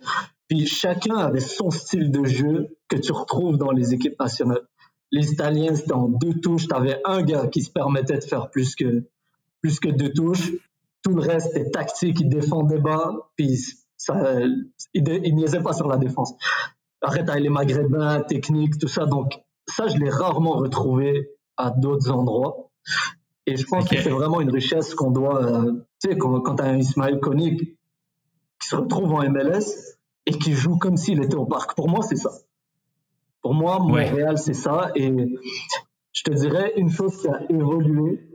[0.48, 4.62] Puis, chacun avait son style de jeu que tu retrouves dans les équipes nationales.
[5.12, 6.66] Les Italiens, c'était en deux touches.
[6.68, 9.04] Tu avais un gars qui se permettait de faire plus que,
[9.62, 10.52] plus que deux touches.
[11.02, 13.56] Tout le reste était tactique, il défendait bas, puis
[13.96, 14.40] ça,
[14.92, 16.34] il niaisait pas sur la défense.
[17.00, 19.06] Arrête avec les maghrébins, technique, tout ça.
[19.06, 19.32] Donc,
[19.68, 22.70] ça, je l'ai rarement retrouvé à d'autres endroits.
[23.46, 26.56] Et je pense que c'est vraiment une richesse qu'on doit, euh, tu sais, quand, quand
[26.56, 27.76] tu as un Ismaël Konig
[28.60, 29.96] qui se retrouve en MLS
[30.26, 31.74] et qui joue comme s'il était au parc.
[31.76, 32.30] Pour moi, c'est ça.
[33.42, 34.08] Pour moi, Ouais.
[34.10, 34.90] Montréal, c'est ça.
[34.96, 35.12] Et
[36.12, 38.28] je te dirais, une chose qui a évolué,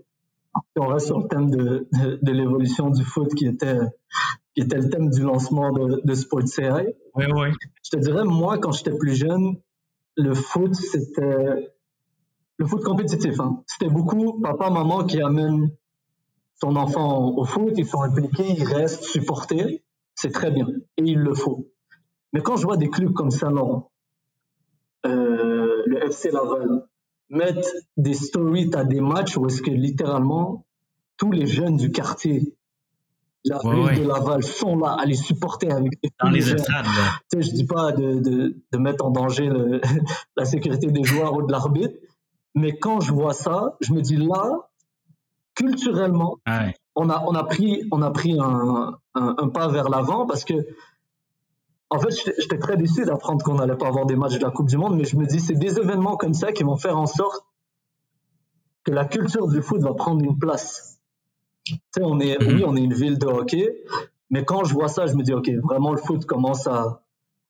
[0.55, 3.79] si on reste sur le thème de, de, de l'évolution du foot qui était,
[4.55, 6.61] qui était le thème du lancement de, de Sport CI,
[7.15, 7.47] Oui, oui.
[7.83, 9.57] je te dirais, moi, quand j'étais plus jeune,
[10.15, 11.73] le foot, c'était
[12.57, 13.39] le foot compétitif.
[13.39, 13.63] hein.
[13.65, 15.71] C'était beaucoup papa, maman qui amènent
[16.61, 19.83] son enfant au foot, ils sont impliqués, ils restent supportés.
[20.13, 21.67] C'est très bien et il le faut.
[22.33, 23.91] Mais quand je vois des clubs comme Saint-Laurent,
[25.05, 26.87] euh, le FC Laval,
[27.29, 30.65] mettre des stories à des matchs où est-ce que littéralement
[31.17, 32.55] tous les jeunes du quartier,
[33.45, 33.99] la ville ouais.
[33.99, 36.85] de Laval sont là à les supporter avec des Dans les estrades.
[37.31, 39.81] Tu sais, je dis pas de, de, de mettre en danger le-
[40.37, 41.95] la sécurité des joueurs ou de l'arbitre,
[42.53, 44.69] mais quand je vois ça, je me dis là,
[45.55, 46.73] culturellement, Ouais.
[46.95, 50.43] on a, on a pris, on a pris un, un, un pas vers l'avant parce
[50.45, 50.53] que,
[51.89, 54.51] en fait, j'étais j'étais très déçu d'apprendre qu'on n'allait pas avoir des matchs de la
[54.51, 56.97] Coupe du Monde, mais je me dis, c'est des événements comme ça qui vont faire
[56.97, 57.43] en sorte
[58.83, 60.90] que la culture du foot va prendre une place.
[62.01, 62.47] On est, Mhm.
[62.53, 63.83] oui, on est une ville de hockey,
[64.29, 67.03] mais quand je vois ça, je me dis, OK, vraiment, le foot commence à,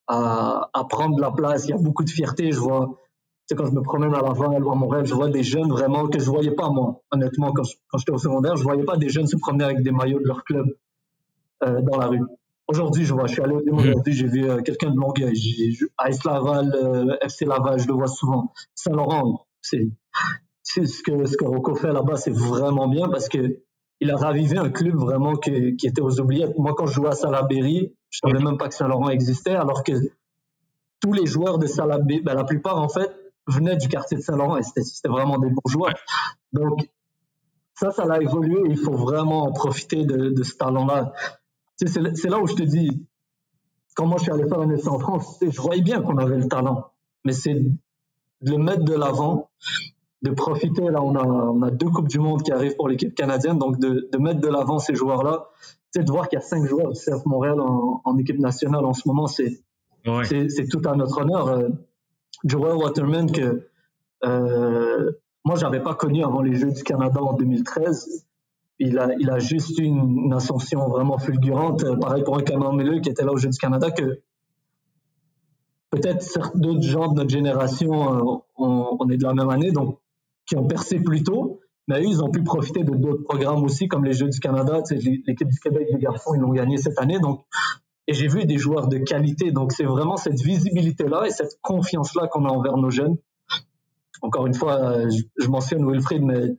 [0.07, 1.65] à, à prendre de la place.
[1.65, 2.51] Il y a beaucoup de fierté.
[2.51, 5.29] Je vois, tu sais, quand je me promène à Laval ou à Montréal, je vois
[5.29, 7.01] des jeunes vraiment que je voyais pas, moi.
[7.11, 7.63] Honnêtement, quand
[7.97, 10.43] j'étais au secondaire, je voyais pas des jeunes se promener avec des maillots de leur
[10.43, 10.65] club
[11.63, 12.21] euh, dans la rue.
[12.67, 13.89] Aujourd'hui, je vois, je suis allé au Mhm.
[13.89, 18.07] aujourd'hui, j'ai vu euh, quelqu'un de Longueuil, AS Laval, euh, FC Laval, je le vois
[18.07, 18.53] souvent.
[18.75, 19.89] Saint-Laurent, c'est
[20.63, 23.59] c'est ce que, ce que Rocco fait là-bas, c'est vraiment bien parce que
[24.01, 26.57] il a ravivé un club vraiment qui, était aux oubliettes.
[26.57, 29.93] Moi, quand je jouais à Salaberry, je savais même pas que Saint-Laurent existait, alors que
[30.99, 33.11] tous les joueurs de Salaberry, ben, la plupart en fait,
[33.47, 35.93] venaient du quartier de Saint-Laurent et c'était vraiment des bons joueurs.
[36.51, 36.89] Donc,
[37.75, 38.59] ça, ça a évolué.
[38.69, 41.13] Il faut vraiment en profiter de, de ce talent-là.
[41.77, 43.07] C'est là où je te dis,
[43.95, 46.37] quand moi je suis allé faire un essai en France, je voyais bien qu'on avait
[46.37, 46.91] le talent.
[47.23, 49.49] Mais c'est de le mettre de l'avant,
[50.21, 50.83] de profiter.
[50.83, 53.79] Là, on a, on a deux Coupes du Monde qui arrivent pour l'équipe canadienne, donc
[53.79, 55.49] de, de mettre de l'avant ces joueurs-là.
[55.91, 58.85] C'est de voir qu'il y a cinq joueurs du CF Montréal en, en, équipe nationale
[58.85, 59.61] en ce moment, c'est
[60.07, 60.23] ouais.
[60.23, 61.47] c'est tout à notre honneur.
[61.47, 61.69] Euh,
[62.45, 63.67] Joel Waterman, que
[64.23, 65.11] euh,
[65.43, 68.25] moi, j'avais pas connu avant les Jeux du Canada en 2013.
[68.79, 71.83] Il a, il a juste eu une, une ascension vraiment fulgurante.
[71.83, 74.21] Euh, pareil pour un Cameron Miller qui était là aux Jeux du Canada, que
[75.89, 79.99] peut-être d'autres gens de notre génération, euh, on, on, est de la même année, donc
[80.45, 81.61] qui ont percé plus tôt.
[81.87, 84.81] Mais eux, ils ont pu profiter de d'autres programmes aussi, comme les Jeux du Canada.
[84.91, 87.19] L'équipe du Québec des garçons, ils l'ont gagné cette année.
[87.19, 87.45] Donc,
[88.07, 89.51] et j'ai vu des joueurs de qualité.
[89.51, 93.17] Donc, c'est vraiment cette visibilité-là et cette confiance-là qu'on a envers nos jeunes.
[94.21, 96.55] Encore une fois, je, mentionne Wilfried, mais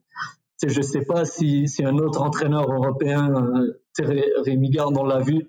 [0.62, 3.80] je ne sais pas si, si, un autre entraîneur européen, euh,
[4.44, 5.48] Rémi Garde, on l'a vu,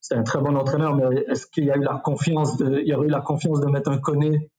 [0.00, 2.88] c'est un très bon entraîneur, mais est-ce qu'il y a eu la confiance de, il
[2.88, 4.50] y aurait eu la confiance de mettre un Koné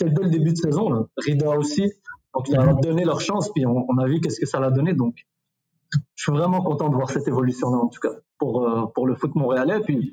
[0.00, 1.06] dès le début de saison, là.
[1.18, 1.92] Rida aussi.
[2.36, 4.70] Donc, il a donné leur chance, puis on, on a vu qu'est-ce que ça l'a
[4.70, 4.92] donné.
[4.92, 5.16] Donc,
[6.14, 9.14] je suis vraiment content de voir cette évolution-là, en tout cas, pour, euh, pour le
[9.14, 9.80] foot montréalais.
[9.80, 10.12] Puis,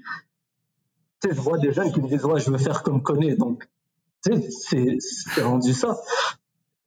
[1.21, 3.35] tu sais, je vois des jeunes qui me disent, ouais, je veux faire comme Koné.
[3.35, 3.67] Donc,
[4.25, 5.97] tu sais, c'est rendu ça.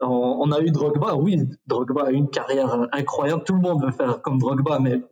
[0.01, 3.45] On, on, a eu Drogba, oui, Drogba a eu une carrière incroyable.
[3.45, 5.03] Tout le monde veut faire comme Drogba, mais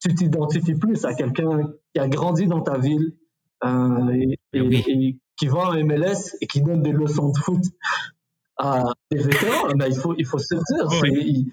[0.00, 3.16] tu t'identifies plus à quelqu'un qui a grandi dans ta ville
[3.64, 7.62] euh, et, et, et, qui va en MLS et qui donne des leçons de foot
[8.56, 9.74] à des vétérans.
[9.74, 11.00] ben, il faut, il faut se le dire.
[11.02, 11.10] Oui.
[11.12, 11.52] Il,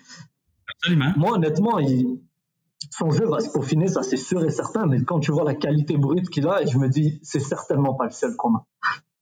[0.76, 1.14] Absolument.
[1.16, 2.22] Moi, honnêtement, il,
[2.90, 5.54] son jeu va se peaufiner, ça c'est sûr et certain, mais quand tu vois la
[5.54, 8.66] qualité brute qu'il a, je me dis, c'est certainement pas le seul qu'on a.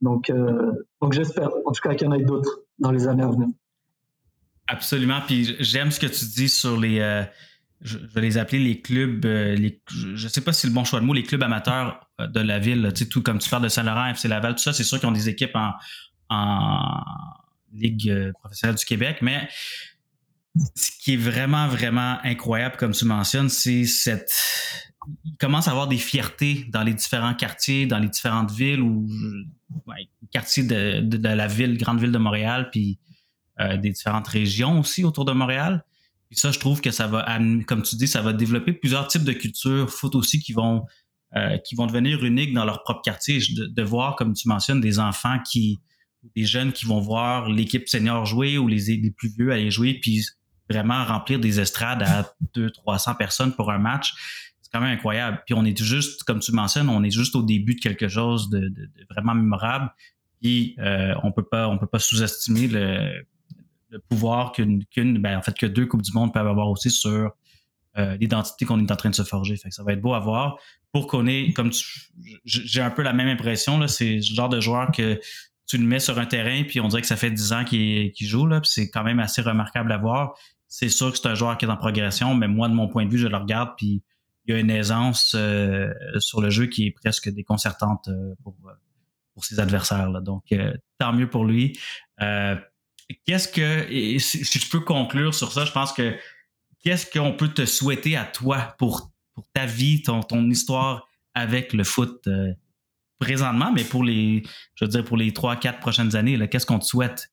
[0.02, 0.72] Donc, euh,
[1.02, 3.48] donc j'espère, en tout cas, qu'il y en ait d'autres dans les années à venir.
[4.68, 5.20] Absolument.
[5.26, 7.24] Puis j'aime ce que tu dis sur les, euh,
[7.82, 10.86] je, vais les appeler les clubs, euh, les, je sais pas si c'est le bon
[10.86, 12.92] choix de mots, les clubs amateurs de la ville.
[12.96, 15.10] Tu sais, tout comme tu parles de Saint-Laurent, FC Laval, tout ça, c'est sûr qu'ils
[15.10, 15.74] ont des équipes en,
[16.30, 17.02] en
[17.74, 19.48] Ligue euh, professionnelle du Québec, mais
[20.76, 24.34] ce qui est vraiment, vraiment incroyable, comme tu mentionnes, c'est cette.
[25.26, 29.08] Il commence à avoir des fiertés dans les différents quartiers, dans les différentes villes ou
[29.88, 33.00] ouais, quartiers de, de, la ville, grande ville de Montréal, puis
[33.60, 35.84] euh, des différentes régions aussi autour de Montréal.
[36.30, 37.26] Puis ça, je trouve que ça va,
[37.66, 40.86] comme tu dis, ça va développer plusieurs types de cultures, foot aussi, qui vont,
[41.36, 43.40] euh, qui vont devenir uniques dans leur propre quartier.
[43.40, 45.80] De, de, voir, comme tu mentionnes, des enfants qui,
[46.36, 49.94] des jeunes qui vont voir l'équipe senior jouer ou les, les plus vieux aller jouer,
[49.94, 50.26] puis
[50.70, 54.14] vraiment remplir des estrades à 200-300 personnes pour un match.
[54.62, 55.42] C'est quand même incroyable.
[55.46, 58.50] Puis on est juste, comme tu mentionnes, on est juste au début de quelque chose
[58.50, 58.72] de,
[59.10, 59.92] vraiment mémorable.
[60.42, 63.26] Puis euh, on peut pas, on peut pas sous-estimer le,
[63.90, 66.92] le pouvoir qu'une, qu'une, ben en fait que deux coupes du monde peuvent avoir aussi
[66.92, 67.32] sur
[67.98, 69.58] euh, l'identité qu'on est en train de se forger.
[69.58, 70.58] Fait que ça va être beau à voir.
[70.92, 71.84] Pour qu'on ait, comme tu,
[72.46, 75.20] j'ai un peu la même impression là, c'est le genre de joueur que
[75.70, 78.12] tu le mets sur un terrain puis on dirait que ça fait 10 ans qu'il,
[78.20, 80.36] joue là, puis c'est quand même assez remarquable à voir
[80.70, 83.06] c'est sûr que c'est un joueur qui est en progression, mais moi, de mon point
[83.06, 84.04] de vue, je le regarde, puis
[84.46, 88.56] il y a une aisance euh, sur le jeu qui est presque déconcertante euh, pour,
[89.34, 90.10] pour ses adversaires.
[90.12, 90.22] Là.
[90.22, 91.78] Donc, euh, tant mieux pour lui.
[92.20, 93.88] qu'est-ce que,
[94.20, 96.16] si, si, je peux conclure sur ça, je pense que
[96.84, 101.74] qu'est-ce qu'on peut te souhaiter à toi pour, pour ta vie, ton, ton histoire avec
[101.74, 102.30] le foot
[103.20, 104.44] présentement, mais pour les,
[104.76, 107.30] je veux dire, pour les trois, quatre prochaines années, qu'est-ce qu'on te souhaite?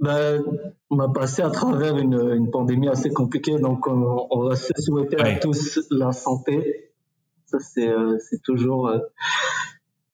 [0.00, 0.42] Ben,
[0.88, 4.72] on a passé à travers une, une pandémie assez compliquée, donc on, on va se
[4.78, 5.36] souhaiter ouais.
[5.36, 6.92] à tous la santé.
[7.44, 8.88] Ça, c'est euh, toujours.
[8.88, 8.98] Euh,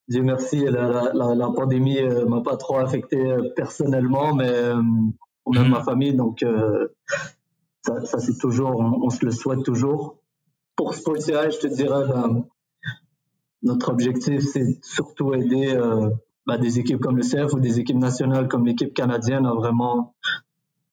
[0.09, 4.75] Dieu merci, la, la, la pandémie euh, m'a pas trop affecté euh, personnellement, mais euh,
[4.75, 5.69] même mmh.
[5.69, 6.87] ma famille, donc euh,
[7.81, 10.17] ça, ça c'est toujours, on, on, se le souhaite toujours.
[10.75, 12.45] Pour Spotify, je te dirais, ben,
[13.63, 15.75] notre objectif, c'est surtout aider
[16.47, 20.15] bah, des équipes comme le CF ou des équipes nationales comme l'équipe canadienne à vraiment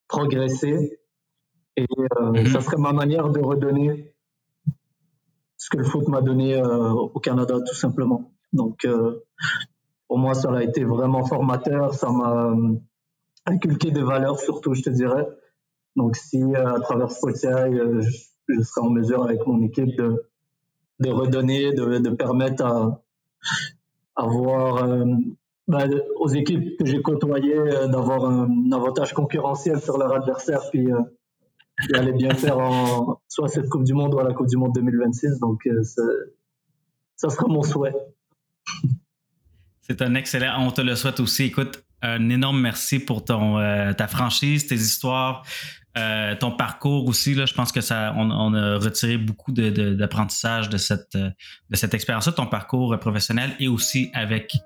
[0.09, 0.99] progresser.
[1.77, 2.53] Et euh, mm -hmm.
[2.53, 4.15] ça serait ma manière de redonner
[5.57, 8.21] ce que le foot m'a donné euh, au Canada, tout simplement.
[8.53, 9.25] Donc, euh,
[10.09, 11.95] pour moi, ça a été vraiment formateur.
[11.95, 12.75] Ça m'a euh,
[13.47, 15.27] inculqué des valeurs, surtout, je te dirais.
[15.99, 17.87] Donc, si euh, à travers Spotify, je,
[18.53, 20.09] je serai en mesure avec mon équipe de,
[21.01, 23.03] de redonner, de, permettre à
[24.17, 24.87] avoir
[25.67, 25.87] bah,
[26.17, 31.01] aux équipes que j'ai côtoyées euh, d'avoir un, avantage concurrentiel sur leur adversaire, puis euh,
[31.89, 34.57] il allait bien faire en soit cette Coupe du Monde ou à la Coupe du
[34.57, 35.41] Monde 2026.
[35.41, 35.83] Donc, euh,
[37.17, 37.95] ça sera mon souhait.
[39.81, 40.61] C'est un excellent.
[40.61, 41.45] On te le souhaite aussi.
[41.45, 45.47] Écoute, un énorme merci pour ton, euh, ta franchise, tes histoires,
[45.97, 47.35] euh, ton parcours aussi.
[47.35, 52.33] Là, je pense que ça, on, a retiré beaucoup d'apprentissage de, cette, de cette expérience-là,
[52.33, 54.57] ton parcours professionnel et aussi avec,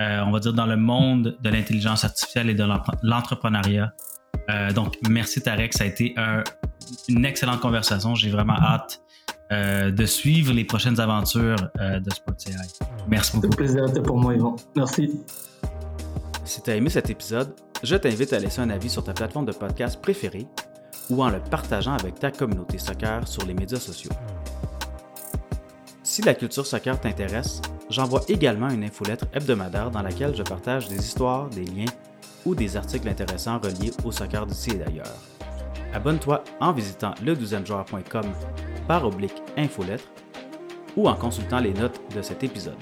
[0.00, 2.64] on va dire, dans le monde de l'intelligence artificielle et de
[3.02, 3.92] l'entrepreneuriat.
[4.74, 5.72] donc, merci Tarek.
[5.72, 6.14] Ça a été
[7.08, 8.14] une excellente conversation.
[8.14, 9.00] J'ai vraiment hâte
[9.52, 12.54] euh, de suivre les prochaines aventures euh, de SportsAI.
[13.08, 13.48] Merci beaucoup.
[13.58, 14.56] C'est un plaisir pour moi, Yvan.
[14.74, 15.20] Merci.
[16.44, 19.44] Si tu as aimé cet épisode, je t'invite à laisser un avis sur ta plateforme
[19.44, 20.46] de podcast préférée
[21.10, 24.12] ou en le partageant avec ta communauté soccer sur les médias sociaux.
[26.02, 30.98] Si la culture soccer t'intéresse, j'envoie également une infolettre hebdomadaire dans laquelle je partage des
[30.98, 31.92] histoires, des liens
[32.46, 35.16] ou des articles intéressants reliés au soccer d'ici et d'ailleurs.
[35.92, 38.26] Abonne-toi en visitant le 12 joueur.com
[38.86, 40.04] par oblique infolettre
[40.96, 42.74] ou en consultant les notes de cet épisode.